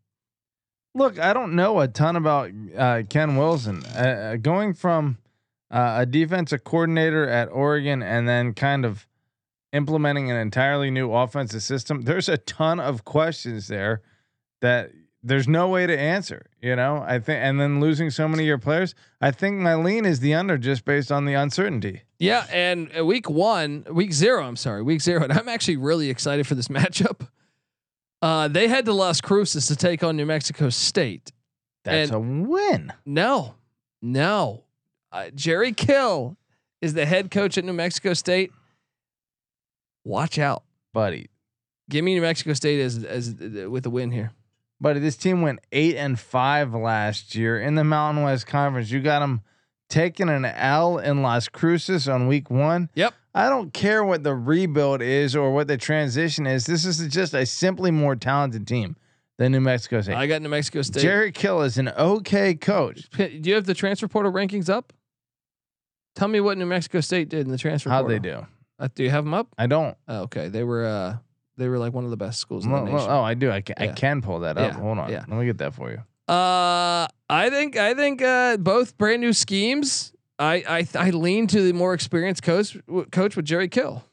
Look, 0.97 1.19
I 1.19 1.33
don't 1.33 1.53
know 1.53 1.79
a 1.79 1.88
ton 1.88 2.15
about 2.15 2.51
uh, 2.77 3.03
Ken 3.10 3.36
Wilson. 3.38 3.83
Uh, 3.86 3.99
Uh, 3.99 4.36
going 4.38 4.73
from 4.73 5.17
uh, 5.71 5.97
a 5.99 6.05
defensive 6.05 6.63
coordinator 6.63 7.27
at 7.27 7.49
Oregon 7.51 8.01
and 8.01 8.27
then 8.27 8.53
kind 8.53 8.86
of 8.86 9.07
implementing 9.73 10.31
an 10.31 10.38
entirely 10.38 10.89
new 10.91 11.12
offensive 11.13 11.62
system, 11.63 12.03
there's 12.03 12.29
a 12.29 12.38
ton 12.38 12.79
of 12.79 13.03
questions 13.03 13.67
there 13.67 14.01
that 14.62 14.91
there's 15.23 15.47
no 15.47 15.67
way 15.67 15.86
to 15.86 15.97
answer. 15.97 16.45
You 16.62 16.75
know, 16.75 17.03
I 17.05 17.19
think, 17.19 17.39
and 17.43 17.60
then 17.60 17.79
losing 17.81 18.10
so 18.10 18.27
many 18.27 18.43
of 18.43 18.47
your 18.47 18.57
players, 18.57 18.95
I 19.19 19.31
think 19.31 19.57
my 19.60 19.75
lean 19.75 20.05
is 20.05 20.19
the 20.19 20.33
under 20.33 20.57
just 20.57 20.86
based 20.86 21.12
on 21.12 21.25
the 21.25 21.33
uncertainty. 21.33 22.03
Yeah, 22.19 22.45
and 22.51 22.89
uh, 22.97 23.05
week 23.05 23.29
one, 23.29 23.86
week 23.91 24.13
zero, 24.13 24.43
I'm 24.45 24.55
sorry, 24.55 24.81
week 24.83 25.01
zero, 25.01 25.23
and 25.23 25.33
I'm 25.33 25.49
actually 25.49 25.77
really 25.77 26.10
excited 26.10 26.47
for 26.47 26.55
this 26.55 26.67
matchup. 26.79 27.27
Uh, 28.21 28.47
they 28.47 28.67
head 28.67 28.86
to 28.86 28.93
Las 28.93 29.21
Cruces 29.21 29.67
to 29.67 29.75
take 29.75 30.03
on 30.03 30.15
New 30.17 30.25
Mexico 30.25 30.69
State. 30.69 31.32
That's 31.84 32.12
a 32.12 32.19
win. 32.19 32.91
No, 33.06 33.56
no, 34.01 34.63
uh, 35.12 35.30
Jerry 35.36 35.71
Kill 35.71 36.36
is 36.82 36.93
the 36.93 37.06
head 37.06 37.32
coach 37.32 37.58
at 37.58 37.63
New 37.63 37.73
Mexico 37.73 38.13
State. 38.13 38.51
Watch 40.03 40.39
out, 40.39 40.63
buddy. 40.93 41.30
give 41.89 42.03
me 42.03 42.15
New 42.15 42.21
Mexico 42.21 42.53
State 42.53 42.80
as 42.82 43.03
as 43.03 43.36
uh, 43.41 43.69
with 43.69 43.86
a 43.86 43.89
win 43.89 44.12
here. 44.12 44.32
Buddy, 44.80 44.99
this 44.99 45.17
team 45.17 45.41
went 45.41 45.60
eight 45.71 45.95
and 45.95 46.19
five 46.19 46.73
last 46.73 47.36
year 47.36 47.60
in 47.60 47.75
the 47.75 47.84
Mountain 47.84 48.23
West 48.23 48.45
Conference. 48.47 48.91
You 48.91 48.99
got 49.01 49.19
them 49.19 49.41
taking 49.89 50.30
an 50.30 50.45
L 50.45 50.97
in 50.97 51.21
Las 51.21 51.47
Cruces 51.47 52.08
on 52.08 52.28
week 52.28 52.50
one. 52.50 52.89
Yep. 52.95 53.13
I 53.34 53.50
don't 53.50 53.71
care 53.73 54.04
what 54.04 54.23
the 54.23 54.34
rebuild 54.34 55.02
is 55.02 55.36
or 55.36 55.52
what 55.54 55.67
the 55.67 55.78
transition 55.78 56.47
is. 56.47 56.65
This 56.65 56.86
is 56.86 57.06
just 57.13 57.34
a 57.34 57.45
simply 57.45 57.91
more 57.91 58.15
talented 58.15 58.65
team 58.67 58.95
than 59.38 59.52
New 59.52 59.62
Mexico 59.62 60.02
State. 60.02 60.15
I 60.15 60.26
got 60.26 60.41
New 60.41 60.50
Mexico 60.50 60.82
State. 60.82 61.02
Jerry 61.02 61.32
Kill 61.32 61.62
is 61.62 61.78
an 61.78 61.89
okay 61.89 62.56
coach. 62.56 63.08
Do 63.12 63.28
you 63.43 63.54
have 63.54 63.65
the 63.65 63.76
transfer 63.76 64.08
portal 64.08 64.32
rankings 64.32 64.69
up? 64.69 64.91
Tell 66.15 66.28
me 66.28 66.39
what 66.39 66.58
New 66.58 66.65
Mexico 66.65 67.00
State 67.00 67.30
did 67.30 67.45
in 67.45 67.52
the 67.52 67.58
transfer 67.60 67.89
How'd 67.91 68.06
portal. 68.08 68.19
they 68.19 68.30
do? 68.30 68.47
Uh, 68.80 68.88
do 68.95 69.04
you 69.04 69.12
have 69.12 69.23
them 69.23 69.34
up? 69.36 69.47
I 69.58 69.67
don't. 69.67 69.95
Oh, 70.08 70.21
okay, 70.23 70.47
they 70.50 70.63
were 70.63 70.86
uh 70.86 71.17
they 71.58 71.67
were 71.67 71.78
like 71.78 71.93
one 71.93 72.04
of 72.06 72.10
the 72.12 72.17
best 72.17 72.39
schools 72.39 72.65
in 72.65 72.71
Well, 72.71 72.86
the 72.86 72.91
well, 72.91 73.00
nation. 73.02 73.12
oh, 73.12 73.21
I 73.21 73.34
do. 73.36 73.52
I 73.52 73.62
can, 73.62 73.76
I 73.78 73.88
can 73.89 74.21
pull 74.21 74.39
that 74.39 74.58
up. 74.58 74.73
Yeah, 74.73 74.80
Hold 74.80 74.97
on. 75.00 75.10
yeah. 75.12 75.26
Let 75.28 75.39
me 75.39 75.45
get 75.45 75.58
that 75.60 75.73
for 75.76 75.89
you. 75.91 76.02
Uh, 76.27 77.07
I 77.29 77.49
think 77.49 77.77
I 77.77 77.93
think 77.93 78.21
uh, 78.21 78.57
both 78.57 78.97
brand 78.97 79.21
new 79.21 79.33
schemes. 79.33 80.13
I 80.39 80.63
I 80.67 80.87
I 81.07 81.09
lean 81.11 81.47
to 81.47 81.61
the 81.61 81.73
more 81.73 81.93
experienced 81.93 82.43
coach 82.43 82.77
coach 83.11 83.35
with 83.35 83.45
Jerry 83.45 83.67
Kill. 83.67 84.03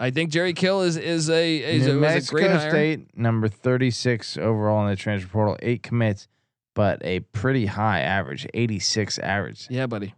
I 0.00 0.10
think 0.10 0.30
Jerry 0.30 0.52
Kill 0.52 0.82
is 0.82 0.96
is 0.96 1.28
a 1.28 1.56
is 1.58 1.86
New 1.86 1.92
a, 1.92 1.96
was 1.96 2.10
a 2.10 2.14
Mexico 2.14 2.38
great 2.38 2.50
hire. 2.50 2.70
State, 2.70 3.16
number 3.16 3.48
36 3.48 4.36
overall 4.38 4.84
in 4.84 4.90
the 4.90 4.96
transfer 4.96 5.28
portal, 5.28 5.56
eight 5.60 5.82
commits, 5.82 6.28
but 6.74 7.00
a 7.04 7.20
pretty 7.20 7.66
high 7.66 8.00
average, 8.00 8.46
86 8.54 9.18
average. 9.18 9.66
Yeah, 9.70 9.86
buddy. 9.86 10.14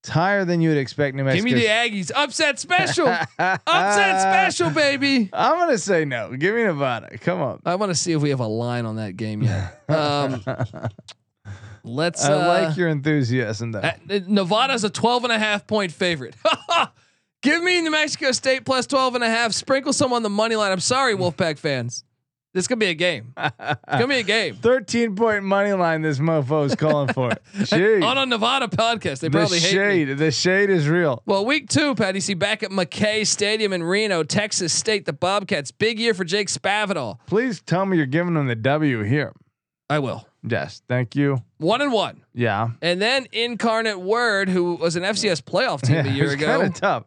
It's 0.00 0.08
higher 0.08 0.46
than 0.46 0.62
you 0.62 0.70
would 0.70 0.78
expect 0.78 1.14
New 1.14 1.30
Give 1.30 1.44
me 1.44 1.52
the 1.52 1.66
Aggies 1.66 2.10
upset 2.14 2.58
special. 2.58 3.06
upset 3.38 4.20
special, 4.22 4.70
baby. 4.70 5.28
I'm 5.30 5.58
gonna 5.58 5.76
say 5.76 6.06
no. 6.06 6.34
Give 6.34 6.54
me 6.54 6.62
Nevada. 6.62 7.18
Come 7.18 7.42
on. 7.42 7.60
I 7.66 7.74
want 7.74 7.90
to 7.90 7.94
see 7.94 8.12
if 8.12 8.22
we 8.22 8.30
have 8.30 8.40
a 8.40 8.46
line 8.46 8.86
on 8.86 8.96
that 8.96 9.16
game 9.16 9.42
yet. 9.42 9.76
Um, 9.90 10.42
let's. 11.82 12.24
I 12.24 12.32
uh, 12.32 12.48
like 12.48 12.76
your 12.76 12.88
enthusiasm 12.88 13.72
though. 13.72 13.80
Uh, 13.80 14.20
Nevada's 14.26 14.84
a 14.84 14.90
12 14.90 15.24
and 15.24 15.32
a 15.32 15.38
half 15.38 15.66
point 15.66 15.92
favorite. 15.92 16.34
Give 17.42 17.62
me 17.62 17.80
New 17.80 17.90
Mexico 17.90 18.32
State 18.32 18.64
plus 18.64 18.86
12 18.86 19.16
and 19.16 19.24
a 19.24 19.28
half. 19.28 19.52
Sprinkle 19.52 19.92
some 19.92 20.12
on 20.12 20.22
the 20.22 20.30
money 20.30 20.56
line. 20.56 20.72
I'm 20.72 20.80
sorry, 20.80 21.14
Wolfpack 21.14 21.58
fans. 21.58 22.04
This 22.52 22.66
could 22.66 22.78
be 22.80 22.86
a 22.86 22.94
game. 22.94 23.32
It's 23.40 23.78
gonna 23.88 24.08
be 24.08 24.18
a 24.18 24.22
game. 24.24 24.54
13 24.56 25.14
point 25.16 25.44
money 25.44 25.72
line. 25.72 26.02
This 26.02 26.18
mofo 26.18 26.64
is 26.64 26.74
calling 26.74 27.12
for 27.12 27.30
it. 27.32 27.42
Shade. 27.66 28.02
On 28.02 28.16
a 28.18 28.26
Nevada 28.26 28.66
podcast, 28.68 29.20
they 29.20 29.28
the 29.28 29.38
probably 29.38 29.58
hate 29.60 29.72
me. 29.72 29.78
shade. 30.06 30.18
The 30.18 30.30
shade 30.30 30.70
is 30.70 30.88
real. 30.88 31.22
Well, 31.26 31.44
week 31.44 31.68
two, 31.68 31.94
Patty, 31.94 32.20
see 32.20 32.34
back 32.34 32.62
at 32.62 32.70
Mackay 32.72 33.24
Stadium 33.24 33.72
in 33.72 33.82
Reno, 33.82 34.22
Texas 34.22 34.72
State, 34.72 35.04
the 35.06 35.12
Bobcats. 35.12 35.70
Big 35.70 35.98
year 36.00 36.14
for 36.14 36.24
Jake 36.24 36.48
Spavital. 36.48 37.18
Please 37.26 37.60
tell 37.62 37.84
me 37.86 37.96
you're 37.96 38.06
giving 38.06 38.34
them 38.34 38.46
the 38.46 38.56
W 38.56 39.02
here. 39.02 39.32
I 39.88 39.98
will. 39.98 40.26
Yes. 40.42 40.82
Thank 40.88 41.14
you. 41.16 41.42
One 41.58 41.80
and 41.82 41.92
one. 41.92 42.22
Yeah. 42.32 42.70
And 42.80 43.00
then 43.02 43.26
Incarnate 43.32 44.00
Word, 44.00 44.48
who 44.48 44.74
was 44.76 44.96
an 44.96 45.02
FCS 45.02 45.42
playoff 45.42 45.82
team 45.82 45.96
a 46.06 46.08
year 46.10 46.30
ago. 46.30 46.46
kind 46.46 46.62
of 46.62 46.74
tough. 46.74 47.04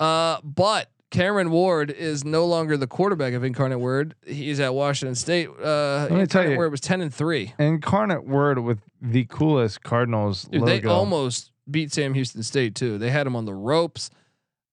Uh, 0.00 0.38
but 0.42 0.88
Cameron 1.14 1.50
Ward 1.50 1.90
is 1.92 2.24
no 2.24 2.44
longer 2.44 2.76
the 2.76 2.86
quarterback 2.88 3.34
of 3.34 3.44
Incarnate 3.44 3.78
Word. 3.78 4.14
He's 4.26 4.58
at 4.58 4.74
Washington 4.74 5.14
State. 5.14 5.48
Uh, 5.48 5.52
me 5.52 6.08
tell 6.08 6.18
Incarnate 6.20 6.50
you- 6.52 6.58
Word 6.58 6.70
was 6.72 6.80
ten 6.80 7.00
and 7.00 7.14
three. 7.14 7.54
Incarnate 7.58 8.26
word 8.26 8.58
with 8.58 8.80
the 9.00 9.24
coolest 9.26 9.82
Cardinals 9.84 10.42
Dude, 10.42 10.62
logo. 10.62 10.80
they 10.80 10.88
almost 10.88 11.52
beat 11.70 11.92
Sam 11.92 12.14
Houston 12.14 12.42
State 12.42 12.74
too. 12.74 12.98
They 12.98 13.10
had 13.10 13.26
him 13.26 13.36
on 13.36 13.44
the 13.44 13.54
ropes. 13.54 14.10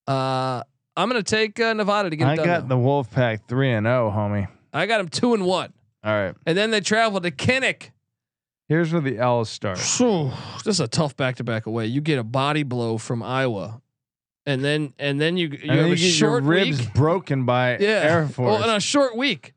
Uh, 0.07 0.63
I'm 0.97 1.07
gonna 1.09 1.21
take 1.23 1.59
uh, 1.59 1.73
Nevada 1.73 2.09
to 2.09 2.15
get 2.15 2.27
it 2.27 2.31
I 2.31 2.35
done. 2.37 2.45
got 2.45 2.67
though. 2.67 2.75
the 2.75 2.81
Wolfpack 2.81 3.41
three 3.47 3.71
and 3.71 3.85
zero, 3.85 4.11
homie. 4.11 4.47
I 4.73 4.87
got 4.87 4.99
him 4.99 5.09
two 5.09 5.33
and 5.33 5.45
one, 5.45 5.71
All 6.03 6.11
right. 6.13 6.33
and 6.45 6.57
then 6.57 6.71
they 6.71 6.81
travel 6.81 7.21
to 7.21 7.29
Kinnick. 7.31 7.91
Here's 8.67 8.91
where 8.91 9.01
the 9.01 9.17
L's 9.17 9.49
start. 9.49 9.77
This 9.77 9.99
is 10.65 10.79
a 10.79 10.87
tough 10.87 11.15
back 11.17 11.35
to 11.35 11.43
back 11.43 11.65
away. 11.65 11.85
You 11.87 12.01
get 12.01 12.17
a 12.19 12.23
body 12.23 12.63
blow 12.63 12.97
from 12.97 13.21
Iowa, 13.21 13.81
and 14.45 14.63
then 14.63 14.93
and 14.99 15.19
then 15.19 15.37
you 15.37 15.47
you 15.49 15.59
and 15.71 15.71
have 15.71 15.85
a 15.85 15.89
you 15.89 15.95
get 15.95 16.01
your 16.01 16.11
short 16.11 16.43
ribs 16.43 16.79
week. 16.79 16.93
broken 16.93 17.45
by 17.45 17.77
Yeah, 17.77 17.87
Air 17.87 18.27
Force. 18.27 18.59
Well, 18.61 18.69
on 18.69 18.75
a 18.75 18.79
short 18.79 19.15
week. 19.15 19.53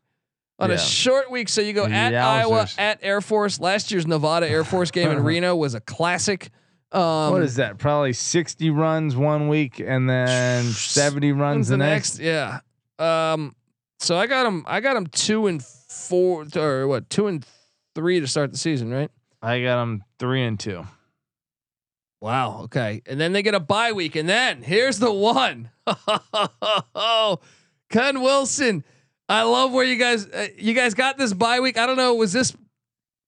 On 0.61 0.71
Yeah. 0.71 0.77
a 0.77 0.79
short 0.79 1.31
week, 1.33 1.49
so 1.49 1.61
you 1.61 1.73
go 1.73 1.85
at 1.85 2.13
Yowzers. 2.13 2.23
Iowa, 2.23 2.69
at 2.79 2.99
Air 3.03 3.21
Force. 3.21 3.59
Last 3.61 3.91
year's 3.91 4.07
Nevada 4.07 4.49
Air 4.49 4.63
Force 4.65 4.91
game 4.93 5.11
in 5.11 5.23
Reno 5.25 5.57
was 5.57 5.75
a 5.75 5.81
classic. 5.81 6.51
Um, 6.93 7.33
what 7.33 7.43
is 7.43 7.57
that? 7.57 7.79
Probably 7.79 8.13
60 8.13 8.71
runs 8.71 9.17
one 9.17 9.49
week 9.49 9.81
and 9.81 10.09
then 10.09 10.63
70 10.65 11.33
runs 11.33 11.57
when's 11.57 11.69
the 11.69 11.77
next. 11.77 12.19
Yeah. 12.21 12.61
Um. 13.01 13.57
So 13.99 14.17
I 14.17 14.27
got 14.29 14.47
him. 14.47 14.65
I 14.69 14.81
got 14.81 14.97
him 14.97 15.07
two 15.09 15.47
and 15.49 15.65
four, 15.65 16.45
or 16.57 16.87
what? 16.87 17.09
Two 17.11 17.27
and 17.27 17.45
three 17.97 18.21
to 18.21 18.27
start 18.29 18.53
the 18.53 18.59
season, 18.59 18.93
right? 18.93 19.11
I 19.43 19.61
got 19.63 19.77
them 19.81 20.05
three 20.19 20.45
and 20.45 20.59
two. 20.61 20.87
Wow. 22.25 22.63
Okay. 22.63 23.03
And 23.05 23.21
then 23.21 23.35
they 23.35 23.43
get 23.43 23.55
a 23.55 23.61
bye 23.61 23.93
week, 23.93 24.17
and 24.17 24.27
then 24.27 24.63
here's 24.63 24.99
the 24.99 25.13
one. 25.13 25.69
Ken 27.91 28.23
Wilson. 28.23 28.83
I 29.29 29.43
love 29.43 29.73
where 29.73 29.85
you 29.85 29.97
guys 29.97 30.27
uh, 30.27 30.47
you 30.57 30.73
guys 30.73 30.95
got 30.95 31.19
this 31.19 31.35
bye 31.35 31.61
week. 31.61 31.77
I 31.77 31.85
don't 31.85 31.99
know. 31.99 32.15
Was 32.15 32.33
this? 32.33 32.57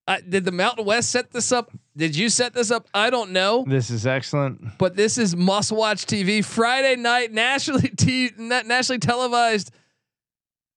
Uh, 0.08 0.16
did 0.26 0.46
the 0.46 0.52
Mountain 0.52 0.86
West 0.86 1.10
set 1.10 1.30
this 1.30 1.52
up? 1.52 1.72
Did 1.94 2.16
you 2.16 2.30
set 2.30 2.54
this 2.54 2.70
up? 2.70 2.88
I 2.94 3.10
don't 3.10 3.32
know. 3.32 3.66
This 3.68 3.90
is 3.90 4.06
excellent. 4.06 4.78
But 4.78 4.96
this 4.96 5.18
is 5.18 5.36
must 5.36 5.72
watch 5.72 6.06
TV 6.06 6.42
Friday 6.42 6.96
night 6.96 7.32
nationally 7.32 7.88
t- 7.98 8.30
nationally 8.38 8.98
televised. 8.98 9.72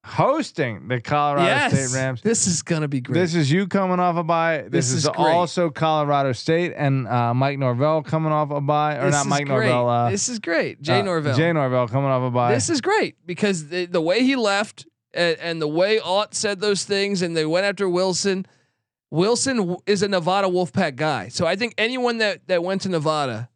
Hosting 0.10 0.88
the 0.88 1.00
Colorado 1.00 1.46
yes, 1.46 1.72
State 1.72 1.98
Rams. 1.98 2.22
this 2.22 2.48
is 2.48 2.64
gonna 2.64 2.88
be 2.88 3.00
great. 3.00 3.14
This 3.14 3.36
is 3.36 3.52
you 3.52 3.68
coming 3.68 4.00
off 4.00 4.18
a 4.18 4.24
bye. 4.24 4.64
This, 4.64 4.72
This 4.72 4.92
is, 4.92 5.04
is 5.06 5.08
also 5.16 5.70
Colorado 5.70 6.32
State 6.32 6.74
and 6.76 7.08
uh, 7.08 7.34
Mike 7.34 7.60
Norvell 7.60 8.02
coming 8.02 8.32
off 8.32 8.50
a 8.50 8.60
bye, 8.60 8.98
or 8.98 9.06
This 9.06 9.14
not 9.14 9.28
Mike 9.28 9.46
great. 9.46 9.70
Norvell. 9.70 9.88
Uh, 9.88 10.10
this 10.10 10.28
is 10.28 10.40
great. 10.40 10.82
Jay 10.82 11.00
uh, 11.00 11.04
Norvell. 11.04 11.38
Jay 11.38 11.54
Norvell 11.54 11.88
coming 11.88 12.10
off 12.10 12.24
a 12.24 12.32
bye. 12.32 12.54
This 12.54 12.70
is 12.70 12.82
great 12.82 13.18
because 13.26 13.68
the, 13.70 13.86
the 13.86 14.02
way 14.02 14.24
he 14.24 14.36
left 14.36 14.88
and, 15.14 15.38
and 15.40 15.62
the 15.62 15.68
way 15.68 16.00
Ault 16.00 16.34
said 16.34 16.60
those 16.60 16.86
things 16.86 17.22
and 17.22 17.38
they 17.38 17.46
went 17.46 17.66
after 17.66 17.88
Wilson. 17.88 18.46
Wilson 19.12 19.78
is 19.86 20.02
a 20.04 20.08
Nevada 20.08 20.48
Wolfpack 20.48 20.96
guy. 20.96 21.30
So 21.30 21.46
I 21.46 21.56
think 21.56 21.76
anyone 21.78 22.18
that, 22.18 22.48
that 22.48 22.64
went 22.64 22.82
to 22.82 22.90
Nevada 22.90 23.50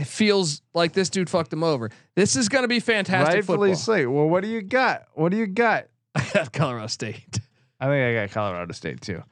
it 0.00 0.06
feels 0.06 0.62
like 0.74 0.92
this 0.92 1.10
dude 1.10 1.28
fucked 1.28 1.52
him 1.52 1.62
over. 1.62 1.90
This 2.16 2.34
is 2.36 2.48
going 2.48 2.62
to 2.64 2.68
be 2.68 2.80
fantastic 2.80 3.34
rightfully 3.36 3.70
football. 3.74 3.96
so. 3.96 4.10
Well, 4.10 4.28
what 4.28 4.42
do 4.42 4.48
you 4.48 4.62
got? 4.62 5.04
What 5.14 5.30
do 5.30 5.36
you 5.36 5.46
got? 5.46 5.88
I 6.14 6.26
got 6.32 6.52
Colorado 6.52 6.86
State. 6.86 7.38
I 7.78 7.86
think 7.86 8.04
I 8.18 8.26
got 8.26 8.32
Colorado 8.32 8.72
State 8.72 9.00
too. 9.00 9.22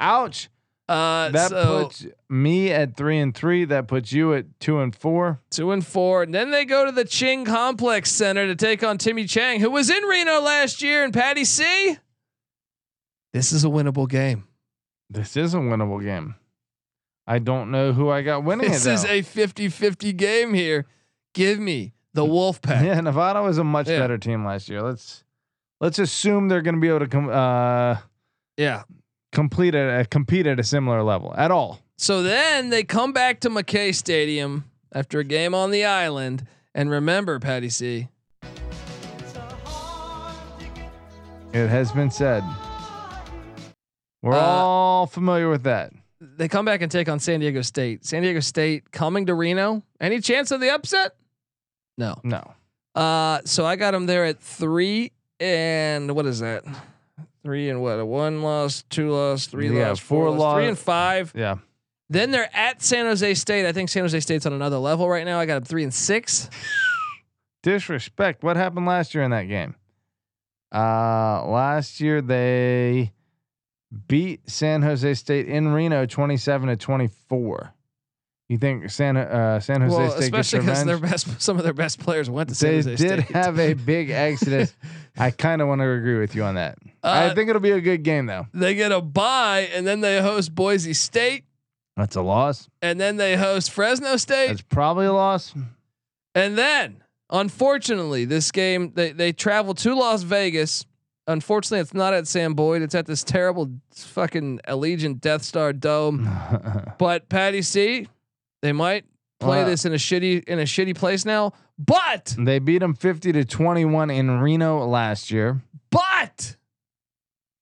Ouch. 0.00 0.48
Uh, 0.88 1.30
That 1.30 1.50
so 1.50 1.84
puts 1.84 2.06
me 2.28 2.70
at 2.70 2.96
three 2.96 3.18
and 3.18 3.34
three. 3.34 3.64
That 3.64 3.88
puts 3.88 4.12
you 4.12 4.34
at 4.34 4.44
two 4.60 4.78
and 4.80 4.94
four. 4.94 5.40
two 5.50 5.72
and 5.72 5.84
four. 5.84 6.22
And 6.22 6.32
then 6.34 6.50
they 6.52 6.64
go 6.64 6.84
to 6.86 6.92
the 6.92 7.04
Ching 7.04 7.44
Complex 7.44 8.12
Center 8.12 8.46
to 8.46 8.54
take 8.54 8.84
on 8.84 8.96
Timmy 8.98 9.24
Chang, 9.24 9.58
who 9.60 9.70
was 9.70 9.90
in 9.90 10.02
Reno 10.04 10.40
last 10.40 10.82
year, 10.82 11.02
and 11.02 11.12
Patty 11.12 11.44
C. 11.44 11.96
This 13.32 13.52
is 13.52 13.64
a 13.64 13.68
winnable 13.68 14.08
game. 14.08 14.44
This 15.10 15.36
is 15.36 15.54
a 15.54 15.58
winnable 15.58 16.02
game. 16.02 16.36
I 17.26 17.38
don't 17.40 17.70
know 17.70 17.92
who 17.92 18.08
I 18.08 18.22
got 18.22 18.44
winning 18.44 18.70
This 18.70 18.86
is 18.86 19.04
a 19.04 19.22
50-50 19.22 20.16
game 20.16 20.54
here. 20.54 20.86
Give 21.34 21.58
me 21.58 21.92
the 22.14 22.24
Wolfpack. 22.24 22.84
yeah. 22.84 23.00
Nevada 23.00 23.42
was 23.42 23.58
a 23.58 23.64
much 23.64 23.88
Yeah. 23.88 23.98
better 23.98 24.16
team 24.18 24.44
last 24.44 24.68
year. 24.68 24.80
Let's 24.82 25.24
let's 25.80 25.98
assume 25.98 26.48
they're 26.48 26.62
going 26.62 26.76
to 26.76 26.80
be 26.80 26.88
able 26.88 27.00
to 27.00 27.08
com- 27.08 27.28
uh, 27.28 27.96
yeah. 28.56 28.84
complete 29.32 29.74
at 29.74 30.00
uh, 30.00 30.04
compete 30.10 30.46
at 30.46 30.58
a 30.60 30.64
similar 30.64 31.02
level 31.02 31.34
at 31.36 31.50
all. 31.50 31.80
So 31.98 32.22
then 32.22 32.70
they 32.70 32.84
come 32.84 33.12
back 33.12 33.40
to 33.40 33.50
Mackay 33.50 33.92
Stadium 33.92 34.64
after 34.94 35.18
a 35.18 35.24
game 35.24 35.54
on 35.54 35.70
the 35.72 35.84
island. 35.84 36.46
And 36.74 36.90
remember, 36.90 37.38
Patty 37.40 37.70
C, 37.70 38.08
It 41.52 41.68
has 41.68 41.90
been 41.92 42.10
said. 42.10 42.44
We're 44.22 44.34
Uh, 44.34 44.40
all 44.40 45.06
familiar 45.06 45.48
with 45.48 45.62
that. 45.62 45.92
They 46.36 46.48
come 46.48 46.64
back 46.64 46.82
and 46.82 46.90
take 46.90 47.08
on 47.08 47.18
San 47.20 47.40
Diego 47.40 47.62
State. 47.62 48.04
San 48.04 48.22
Diego 48.22 48.40
State 48.40 48.90
coming 48.90 49.26
to 49.26 49.34
Reno. 49.34 49.82
Any 50.00 50.20
chance 50.20 50.50
of 50.50 50.60
the 50.60 50.70
upset? 50.74 51.12
No. 51.98 52.20
No. 52.24 52.52
Uh, 52.94 53.40
so 53.44 53.64
I 53.66 53.76
got 53.76 53.92
them 53.92 54.06
there 54.06 54.24
at 54.24 54.40
three 54.40 55.12
and 55.38 56.14
what 56.14 56.26
is 56.26 56.40
that? 56.40 56.64
Three 57.44 57.68
and 57.70 57.80
what? 57.82 58.00
A 58.00 58.04
one 58.06 58.42
loss, 58.42 58.82
two 58.88 59.10
loss, 59.10 59.46
three 59.46 59.68
Yeah, 59.76 59.90
loss, 59.90 60.00
four 60.00 60.28
four 60.28 60.36
loss, 60.36 60.56
three 60.56 60.66
and 60.66 60.78
five. 60.78 61.32
Yeah. 61.34 61.56
Then 62.08 62.30
they're 62.30 62.50
at 62.54 62.82
San 62.82 63.06
Jose 63.06 63.34
State. 63.34 63.66
I 63.66 63.72
think 63.72 63.88
San 63.88 64.02
Jose 64.02 64.18
State's 64.20 64.46
on 64.46 64.52
another 64.52 64.78
level 64.78 65.08
right 65.08 65.24
now. 65.24 65.38
I 65.38 65.46
got 65.46 65.54
them 65.54 65.64
three 65.64 65.82
and 65.82 65.92
six. 65.94 66.48
Disrespect. 67.62 68.42
What 68.42 68.56
happened 68.56 68.86
last 68.86 69.14
year 69.14 69.24
in 69.24 69.32
that 69.32 69.44
game? 69.44 69.74
Uh, 70.74 71.44
last 71.46 72.00
year 72.00 72.20
they 72.22 73.12
beat 73.96 74.48
San 74.48 74.82
Jose 74.82 75.14
State 75.14 75.48
in 75.48 75.68
Reno, 75.68 76.06
twenty-seven 76.06 76.68
to 76.68 76.76
twenty-four. 76.76 77.72
You 78.48 78.58
think 78.58 78.90
San 78.90 79.16
uh, 79.16 79.58
San 79.58 79.80
Jose 79.80 79.96
well, 79.96 80.10
State 80.12 80.22
especially 80.24 80.60
because 80.60 80.84
their 80.84 80.98
best, 80.98 81.40
some 81.42 81.58
of 81.58 81.64
their 81.64 81.72
best 81.72 81.98
players 81.98 82.30
went 82.30 82.48
to 82.50 82.54
San 82.54 82.70
They 82.70 82.76
Jose 82.92 82.96
did 82.96 83.20
have 83.30 83.58
a 83.58 83.72
big 83.92 84.10
exodus. 84.10 84.72
I 85.18 85.32
kind 85.32 85.60
of 85.60 85.66
want 85.68 85.80
to 85.80 85.90
agree 85.90 86.18
with 86.18 86.34
you 86.36 86.44
on 86.44 86.54
that. 86.54 86.78
I 87.02 87.26
Uh, 87.26 87.34
think 87.34 87.48
it'll 87.50 87.60
be 87.60 87.72
a 87.72 87.80
good 87.80 88.04
game 88.04 88.26
though. 88.26 88.46
they 88.54 88.74
get 88.76 88.92
a 88.92 89.00
bye, 89.00 89.68
and 89.74 89.84
then 89.86 90.00
they 90.00 90.20
host 90.20 90.54
Boise 90.54 90.94
State, 90.94 91.44
That's 91.96 92.14
a 92.14 92.22
loss. 92.22 92.68
and 92.80 93.00
then 93.00 93.16
they 93.16 93.36
host 93.36 93.72
Fresno 93.72 94.16
State. 94.16 94.48
That's 94.48 94.62
probably 94.62 95.06
a 95.06 95.12
loss. 95.12 95.52
And 96.36 96.56
then, 96.56 97.02
unfortunately, 97.30 98.24
this 98.26 98.52
game 98.52 98.92
they 98.94 99.10
they 99.10 99.32
travel 99.32 99.74
to 99.74 99.94
Las 99.94 100.22
Vegas. 100.22 100.86
Unfortunately, 101.28 101.80
it's 101.80 101.94
not 101.94 102.14
at 102.14 102.26
Sam 102.28 102.54
Boyd. 102.54 102.82
It's 102.82 102.94
at 102.94 103.06
this 103.06 103.24
terrible 103.24 103.70
fucking 103.92 104.60
Allegiant 104.68 105.20
Death 105.20 105.42
Star 105.42 105.72
Dome. 105.72 106.28
But 106.98 107.28
Patty 107.28 107.62
C, 107.62 108.08
they 108.62 108.72
might 108.72 109.04
play 109.40 109.58
Well, 109.58 109.66
this 109.66 109.84
in 109.84 109.92
a 109.92 109.96
shitty 109.96 110.44
in 110.44 110.58
a 110.60 110.62
shitty 110.62 110.94
place 110.96 111.24
now. 111.24 111.52
But 111.78 112.34
They 112.38 112.58
beat 112.58 112.78
them 112.78 112.94
50 112.94 113.32
to 113.32 113.44
21 113.44 114.10
in 114.10 114.40
Reno 114.40 114.86
last 114.86 115.30
year. 115.30 115.60
but 115.90 116.56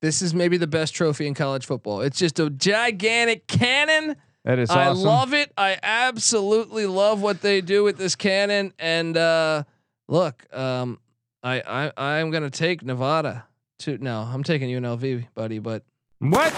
this 0.02 0.20
is 0.22 0.34
maybe 0.34 0.56
the 0.58 0.66
best 0.66 0.94
trophy 0.94 1.26
in 1.26 1.32
college 1.34 1.64
football. 1.64 2.02
It's 2.02 2.18
just 2.18 2.38
a 2.38 2.50
gigantic 2.50 3.46
cannon. 3.46 4.16
That 4.44 4.58
is 4.58 4.68
awesome. 4.68 4.78
I 4.82 4.86
awesome. 4.88 5.04
love 5.04 5.32
it. 5.34 5.52
I 5.56 5.78
absolutely 5.82 6.84
love 6.86 7.22
what 7.22 7.40
they 7.40 7.62
do 7.62 7.82
with 7.82 7.96
this 7.96 8.14
cannon. 8.14 8.74
And 8.78 9.16
uh, 9.16 9.64
look, 10.06 10.44
um, 10.54 10.98
I 11.42 11.60
I 11.96 12.18
I'm 12.20 12.30
gonna 12.30 12.50
take 12.50 12.82
Nevada. 12.84 13.46
To 13.80 13.98
no, 13.98 14.20
I'm 14.20 14.42
taking 14.42 14.68
UNLV, 14.70 15.26
buddy. 15.34 15.58
But 15.58 15.84
what? 16.20 16.52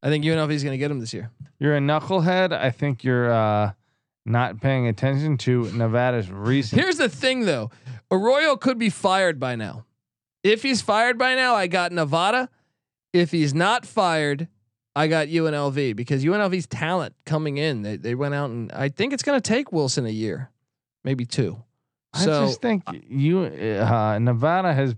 I 0.00 0.10
think 0.10 0.24
UNLV 0.24 0.52
is 0.52 0.62
gonna 0.62 0.78
get 0.78 0.90
him 0.90 1.00
this 1.00 1.12
year. 1.12 1.30
You're 1.58 1.76
a 1.76 1.80
knucklehead. 1.80 2.52
I 2.52 2.70
think 2.70 3.02
you're 3.02 3.32
uh, 3.32 3.72
not 4.24 4.60
paying 4.60 4.86
attention 4.86 5.38
to 5.38 5.70
Nevada's 5.72 6.30
recent. 6.30 6.80
Here's 6.80 6.98
the 6.98 7.08
thing, 7.08 7.46
though. 7.46 7.70
Arroyo 8.10 8.56
could 8.56 8.78
be 8.78 8.90
fired 8.90 9.40
by 9.40 9.56
now. 9.56 9.84
If 10.42 10.62
he's 10.62 10.80
fired 10.82 11.18
by 11.18 11.34
now, 11.34 11.54
I 11.54 11.66
got 11.66 11.90
Nevada. 11.92 12.48
If 13.12 13.32
he's 13.32 13.54
not 13.54 13.84
fired, 13.86 14.48
I 14.94 15.06
got 15.06 15.28
UNLV 15.28 15.96
because 15.96 16.24
UNLV's 16.24 16.66
talent 16.66 17.14
coming 17.24 17.56
in. 17.56 17.82
They 17.82 17.96
they 17.96 18.14
went 18.14 18.34
out 18.34 18.50
and 18.50 18.70
I 18.72 18.88
think 18.88 19.12
it's 19.12 19.22
gonna 19.22 19.40
take 19.40 19.72
Wilson 19.72 20.06
a 20.06 20.10
year, 20.10 20.50
maybe 21.04 21.24
two. 21.24 21.62
I 22.14 22.24
So 22.24 22.46
just 22.46 22.60
think 22.62 22.82
you 23.08 23.40
uh, 23.40 24.18
Nevada 24.20 24.72
has 24.72 24.94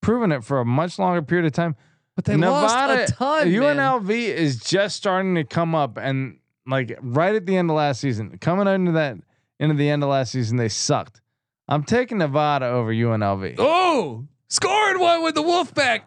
proven 0.00 0.32
it 0.32 0.44
for 0.44 0.60
a 0.60 0.64
much 0.64 0.98
longer 0.98 1.22
period 1.22 1.46
of 1.46 1.52
time. 1.52 1.76
but 2.16 2.24
they 2.24 2.36
Nevada, 2.36 3.02
lost 3.02 3.10
a 3.10 3.14
ton. 3.14 3.52
man. 3.52 3.76
UNLV 3.76 4.10
is 4.10 4.60
just 4.60 4.96
starting 4.96 5.34
to 5.36 5.44
come 5.44 5.74
up, 5.74 5.98
and 5.98 6.38
like 6.66 6.98
right 7.00 7.34
at 7.34 7.46
the 7.46 7.56
end 7.56 7.70
of 7.70 7.76
last 7.76 8.00
season, 8.00 8.36
coming 8.38 8.66
into 8.66 8.92
that 8.92 9.16
into 9.60 9.74
the 9.74 9.88
end 9.88 10.02
of 10.02 10.08
last 10.08 10.32
season, 10.32 10.56
they 10.56 10.68
sucked. 10.68 11.20
I'm 11.68 11.84
taking 11.84 12.18
Nevada 12.18 12.66
over 12.66 12.92
UNLV. 12.92 13.56
Oh, 13.58 14.26
scoring 14.48 14.98
one 15.00 15.22
with 15.22 15.34
the 15.34 15.42
Wolfpack. 15.42 16.00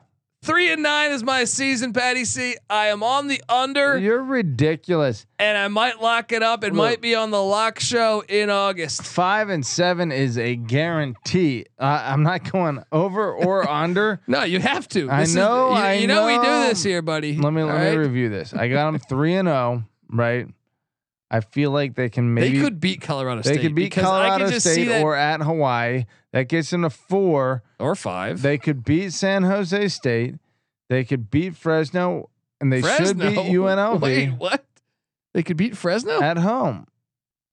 Three 0.44 0.72
and 0.74 0.82
nine 0.82 1.12
is 1.12 1.24
my 1.24 1.44
season, 1.44 1.94
Patty 1.94 2.26
C. 2.26 2.56
I 2.68 2.88
am 2.88 3.04
on 3.04 3.28
the 3.28 3.44
under, 3.48 3.96
You're 4.00 4.24
ridiculous. 4.24 5.28
and 5.38 5.56
I 5.56 5.68
might 5.68 6.02
lock 6.02 6.32
it 6.32 6.42
up. 6.42 6.64
It 6.64 6.74
Look. 6.74 6.78
might 6.78 7.00
be 7.00 7.14
on 7.14 7.30
the 7.30 7.42
lock 7.42 7.80
show 7.80 8.24
in 8.28 8.50
August. 8.50 9.04
Five 9.04 9.50
and 9.50 9.64
seven 9.64 10.12
is 10.12 10.40
a 10.40 10.56
guarantee. 10.56 11.66
Uh, 11.78 12.02
I'm 12.08 12.24
not 12.24 12.52
going 12.52 12.84
over 12.92 13.32
or 13.32 13.70
under. 13.70 14.20
No, 14.26 14.42
you 14.44 14.60
have 14.60 14.88
to. 14.90 15.12
I 15.12 15.20
This 15.20 15.30
is- 15.30 15.36
know, 15.36 15.70
you, 15.70 15.76
I 15.76 15.94
you 15.94 16.08
know, 16.08 16.26
we 16.26 16.36
do 16.38 16.42
this 16.70 16.84
here, 16.84 17.04
buddy. 17.04 17.38
Let 17.38 17.54
me 17.54 17.62
All 17.62 17.68
let 17.68 17.76
right? 17.76 17.92
me 17.92 17.98
review 17.98 18.30
this. 18.30 18.52
I 18.52 18.68
got 18.68 18.92
them 18.92 19.00
three 19.00 19.36
and 19.36 19.48
zero. 19.48 19.84
Right. 20.10 20.48
I 21.34 21.40
feel 21.40 21.72
like 21.72 21.96
they 21.96 22.10
can 22.10 22.34
maybe 22.34 22.58
they 22.58 22.64
could 22.64 22.82
beat 22.82 23.00
Colorado 23.02 23.42
State. 23.42 23.56
they 23.56 23.62
could 23.62 23.74
beat 23.76 23.94
Colorado 23.94 24.50
could 24.50 24.62
State 24.62 25.02
or 25.02 25.16
at 25.16 25.42
Hawaii. 25.42 26.06
That 26.34 26.50
gets 26.50 26.70
them 26.70 26.82
to 26.82 26.90
four. 26.90 27.64
or 27.80 27.96
five. 27.96 28.42
They 28.42 28.58
could 28.58 28.84
beat 28.84 29.14
San 29.14 29.44
Jose 29.44 29.88
State. 29.88 30.36
They 30.90 31.06
could 31.06 31.32
beat 31.32 31.56
Fresno, 31.56 32.30
and 32.60 32.72
they 32.72 32.82
should 32.82 33.18
beat 33.18 33.38
UNLV 33.38 34.02
Wait, 34.02 34.30
what? 34.32 34.66
They 35.34 35.42
could 35.42 35.56
beat 35.56 35.78
Fresno. 35.78 36.22
at 36.22 36.38
home. 36.38 36.86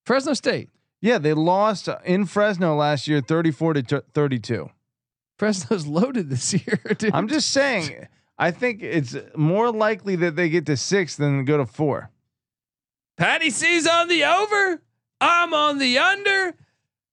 Fresno 0.05 0.33
State. 0.33 0.69
Yeah, 1.01 1.17
they 1.17 1.33
lost 1.33 1.87
in 2.03 2.25
Fresno 2.25 2.75
last 2.75 3.07
year, 3.07 3.21
thirty-four 3.21 3.73
to 3.75 3.83
t- 3.83 3.99
thirty-two. 4.13 4.69
Fresno's 5.37 5.87
loaded 5.87 6.29
this 6.29 6.53
year, 6.67 6.81
dude. 6.97 7.13
I'm 7.13 7.29
just 7.29 7.51
saying. 7.51 8.07
I 8.37 8.51
think 8.51 8.81
it's 8.83 9.15
more 9.37 9.71
likely 9.71 10.17
that 10.17 10.35
they 10.35 10.49
get 10.49 10.65
to 10.65 10.75
six 10.75 11.15
than 11.15 11.45
go 11.45 11.57
to 11.57 11.65
four. 11.65 12.09
Patty 13.19 13.49
C's 13.49 13.85
on 13.85 14.07
the 14.07 14.23
over. 14.23 14.81
I'm 15.19 15.53
on 15.53 15.77
the 15.77 15.97
under. 15.99 16.55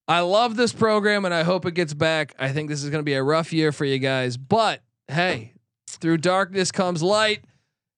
I 0.07 0.21
love 0.21 0.55
this 0.57 0.73
program 0.73 1.25
and 1.25 1.35
I 1.35 1.43
hope 1.43 1.67
it 1.67 1.73
gets 1.73 1.95
back. 1.95 2.33
I 2.39 2.53
think 2.53 2.69
this 2.69 2.85
is 2.85 2.91
going 2.91 3.01
to 3.01 3.05
be 3.05 3.15
a 3.15 3.23
rough 3.25 3.53
year 3.53 3.73
for 3.73 3.85
you 3.85 3.99
guys, 3.99 4.37
but 4.37 4.83
hey, 5.09 5.55
through 5.89 6.19
darkness 6.19 6.71
comes 6.71 7.03
light. 7.03 7.45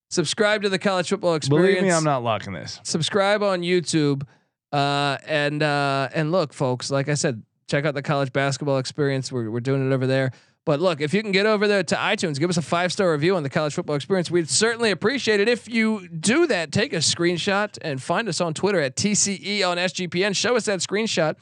Subscribe 0.09 0.63
to 0.63 0.69
the 0.69 0.79
college 0.79 1.07
football 1.07 1.35
experience. 1.35 1.75
Believe 1.75 1.83
me, 1.83 1.91
I'm 1.91 2.03
not 2.03 2.23
locking 2.23 2.51
this. 2.51 2.79
subscribe 2.83 3.43
on 3.43 3.61
YouTube. 3.61 4.23
Uh, 4.71 5.17
and 5.27 5.61
uh, 5.61 6.09
and 6.13 6.31
look, 6.31 6.51
folks, 6.51 6.89
like 6.89 7.09
I 7.09 7.13
said, 7.13 7.43
check 7.67 7.85
out 7.85 7.93
the 7.93 8.01
college 8.01 8.33
basketball 8.33 8.79
experience. 8.79 9.31
We're 9.31 9.51
we're 9.51 9.59
doing 9.59 9.87
it 9.87 9.93
over 9.93 10.07
there. 10.07 10.31
But 10.65 10.79
look, 10.79 11.01
if 11.01 11.13
you 11.13 11.21
can 11.21 11.31
get 11.31 11.45
over 11.45 11.67
there 11.67 11.83
to 11.83 11.95
iTunes, 11.95 12.39
give 12.39 12.49
us 12.49 12.57
a 12.57 12.61
five 12.61 12.91
star 12.91 13.11
review 13.11 13.35
on 13.35 13.43
the 13.43 13.49
college 13.49 13.73
football 13.73 13.95
experience. 13.95 14.29
We'd 14.29 14.49
certainly 14.49 14.91
appreciate 14.91 15.39
it. 15.39 15.47
If 15.47 15.67
you 15.67 16.07
do 16.09 16.45
that, 16.47 16.71
take 16.71 16.93
a 16.93 16.97
screenshot 16.97 17.77
and 17.81 18.01
find 18.01 18.27
us 18.29 18.39
on 18.39 18.53
Twitter 18.53 18.79
at 18.79 18.95
TCE 18.95 19.67
on 19.67 19.77
SGPN. 19.77 20.35
Show 20.35 20.55
us 20.55 20.65
that 20.65 20.79
screenshot, 20.79 21.35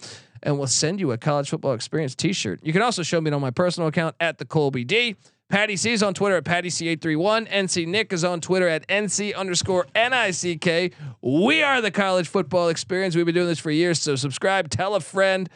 and 0.44 0.58
we'll 0.58 0.68
send 0.68 1.00
you 1.00 1.12
a 1.12 1.18
college 1.18 1.50
football 1.50 1.74
experience 1.74 2.16
T-shirt. 2.16 2.60
You 2.64 2.72
can 2.72 2.82
also 2.82 3.04
show 3.04 3.20
me 3.20 3.30
it 3.30 3.34
on 3.34 3.42
my 3.42 3.52
personal 3.52 3.90
account 3.90 4.16
at 4.20 4.38
the 4.38 4.46
Colby 4.46 4.84
D. 4.84 5.18
Patty 5.50 5.78
C 5.78 5.94
is 5.94 6.04
on 6.04 6.14
Twitter 6.14 6.36
at 6.36 6.44
Patty 6.44 6.68
C831. 6.68 7.50
NC 7.50 7.88
Nick 7.88 8.12
is 8.12 8.26
on 8.26 8.42
Twitter 8.42 8.68
at 8.68 8.86
NC 8.88 9.34
underscore 9.34 9.88
NICK. 9.96 10.94
We 11.22 11.64
are 11.64 11.80
the 11.80 11.92
college 11.92 12.28
football 12.28 12.68
experience. 12.68 13.16
We've 13.16 13.26
been 13.26 13.36
doing 13.36 13.48
this 13.48 13.60
for 13.60 13.72
years. 13.72 14.02
So 14.02 14.18
subscribe, 14.18 14.70
tell 14.70 14.96
a 14.96 15.00
friend 15.00 15.50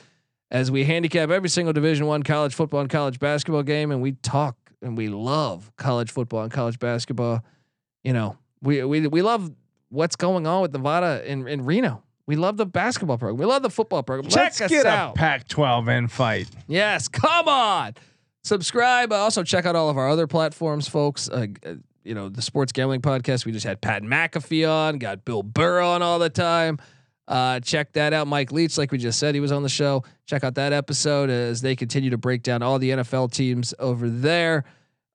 as 0.51 0.69
we 0.69 0.83
handicap 0.83 1.29
every 1.29 1.49
single 1.49 1.73
division 1.73 2.05
one 2.05 2.23
college 2.23 2.53
football 2.53 2.81
and 2.81 2.89
college 2.89 3.19
basketball 3.19 3.63
game. 3.63 3.91
And 3.91 4.01
we 4.01 4.11
talk 4.11 4.57
and 4.81 4.97
we 4.97 5.07
love 5.07 5.71
college 5.77 6.11
football 6.11 6.43
and 6.43 6.51
college 6.51 6.77
basketball. 6.77 7.43
You 8.03 8.13
know, 8.13 8.37
we, 8.61 8.83
we, 8.83 9.07
we 9.07 9.21
love 9.21 9.51
what's 9.89 10.15
going 10.15 10.45
on 10.45 10.61
with 10.61 10.73
Nevada 10.73 11.23
in, 11.29 11.47
in 11.47 11.65
Reno. 11.65 12.03
We 12.27 12.35
love 12.35 12.57
the 12.57 12.65
basketball 12.65 13.17
program. 13.17 13.37
We 13.39 13.45
love 13.45 13.63
the 13.63 13.69
football 13.69 14.03
program. 14.03 14.29
Let's 14.29 14.57
Check 14.57 14.65
us 14.65 14.71
get 14.71 14.85
out. 14.85 15.11
a 15.11 15.13
Pac-12 15.13 15.97
in 15.97 16.07
fight. 16.07 16.47
Yes, 16.67 17.07
come 17.07 17.47
on. 17.47 17.95
Subscribe. 18.43 19.11
Also 19.11 19.43
check 19.43 19.65
out 19.65 19.75
all 19.75 19.89
of 19.89 19.97
our 19.97 20.09
other 20.09 20.27
platforms, 20.27 20.87
folks. 20.87 21.29
Uh, 21.29 21.47
uh, 21.65 21.75
you 22.03 22.15
know, 22.15 22.29
the 22.29 22.41
Sports 22.41 22.71
Gambling 22.71 23.01
Podcast. 23.01 23.45
We 23.45 23.51
just 23.51 23.65
had 23.65 23.81
Pat 23.81 24.01
McAfee 24.01 24.69
on, 24.69 24.97
got 24.97 25.23
Bill 25.23 25.43
Burr 25.43 25.81
on 25.81 26.01
all 26.01 26.19
the 26.19 26.29
time. 26.29 26.79
Uh, 27.27 27.59
check 27.61 27.93
that 27.93 28.11
out. 28.13 28.27
Mike 28.27 28.51
Leach, 28.51 28.77
like 28.77 28.91
we 28.91 28.97
just 28.97 29.17
said, 29.19 29.33
he 29.35 29.41
was 29.41 29.51
on 29.51 29.63
the 29.63 29.69
show. 29.69 30.03
Check 30.25 30.43
out 30.43 30.55
that 30.55 30.73
episode 30.73 31.29
as 31.29 31.61
they 31.61 31.75
continue 31.75 32.09
to 32.09 32.17
break 32.17 32.43
down 32.43 32.61
all 32.61 32.77
the 32.79 32.89
NFL 32.89 33.31
teams 33.31 33.73
over 33.79 34.09
there. 34.09 34.65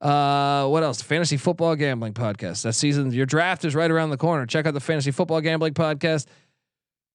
Uh, 0.01 0.67
what 0.67 0.83
else? 0.83 1.01
Fantasy 1.01 1.37
football 1.37 1.75
gambling 1.75 2.13
podcast. 2.13 2.63
That 2.63 2.73
season, 2.73 3.11
your 3.11 3.25
draft 3.25 3.65
is 3.65 3.75
right 3.75 3.89
around 3.89 4.11
the 4.11 4.17
corner. 4.17 4.45
Check 4.45 4.65
out 4.65 4.73
the 4.73 4.79
fantasy 4.79 5.11
football 5.11 5.41
gambling 5.41 5.73
podcast. 5.73 6.27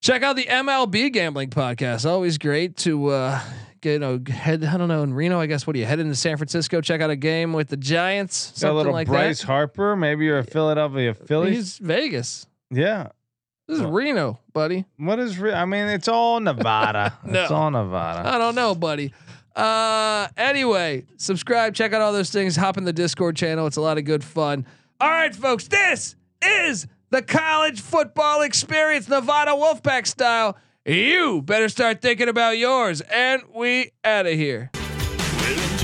Check 0.03 0.23
out 0.23 0.35
the 0.37 0.45
MLB 0.47 1.13
gambling 1.13 1.51
podcast. 1.51 2.09
Always 2.09 2.37
great 2.39 2.77
to 2.79 3.07
uh, 3.09 3.41
get, 3.81 3.93
you 3.93 3.99
know 4.01 4.21
head. 4.29 4.65
I 4.65 4.77
don't 4.77 4.89
know 4.89 5.05
in 5.05 5.15
Reno. 5.15 5.39
I 5.39 5.47
guess 5.47 5.65
what 5.65 5.77
are 5.77 5.79
you 5.79 5.85
head 5.87 6.01
into 6.01 6.17
San 6.17 6.37
Francisco? 6.37 6.81
Check 6.81 7.01
out 7.01 7.11
a 7.11 7.15
game 7.17 7.53
with 7.53 7.69
the 7.69 7.77
Giants. 7.77 8.49
Got 8.51 8.55
a 8.55 8.59
Something 8.59 8.77
little 8.79 8.93
like 8.93 9.07
Bryce 9.07 9.41
that. 9.43 9.47
Harper. 9.47 9.95
Maybe 9.95 10.25
you're 10.25 10.39
a 10.39 10.45
Philadelphia 10.45 11.15
Phillies. 11.15 11.55
He's 11.57 11.79
Vegas. 11.79 12.47
yeah. 12.71 13.09
This 13.69 13.77
is 13.79 13.83
Well- 13.83 13.93
Reno, 13.93 14.41
buddy. 14.53 14.85
What 14.97 15.19
is? 15.19 15.39
Re- 15.39 15.53
I 15.53 15.65
mean, 15.65 15.87
it's 15.89 16.09
all 16.09 16.41
Nevada. 16.41 17.17
No. 17.25 17.43
It's 17.43 17.51
all 17.51 17.71
Nevada. 17.71 18.29
I 18.29 18.39
don't 18.39 18.55
know, 18.55 18.75
buddy. 18.75 19.13
Uh, 19.55 20.29
anyway, 20.37 21.05
subscribe, 21.19 21.75
check 21.75 21.93
out 21.93 22.01
all 22.01 22.13
those 22.13 22.31
things. 22.31 22.57
Hop 22.57 22.79
in 22.79 22.85
the 22.85 22.93
Discord 22.93 23.37
channel. 23.37 23.67
It's 23.67 23.77
a 23.77 23.81
lot 23.83 23.99
of 23.99 24.05
good 24.05 24.25
fun. 24.25 24.67
All 25.01 25.11
right, 25.11 25.35
folks, 25.35 25.69
this 25.69 26.17
is 26.43 26.87
the 27.11 27.23
college 27.23 27.81
football 27.81 28.41
experience, 28.43 29.09
Nevada 29.09 29.51
Wolfpack 29.53 30.07
style. 30.07 30.57
You 30.87 31.43
better 31.43 31.69
start 31.69 32.01
thinking 32.03 32.29
about 32.29 32.57
yours, 32.59 33.03
and 33.03 33.43
we 33.55 33.93
out 34.05 34.27
of 34.27 34.33
here. 34.33 34.71
Well, 34.75 35.82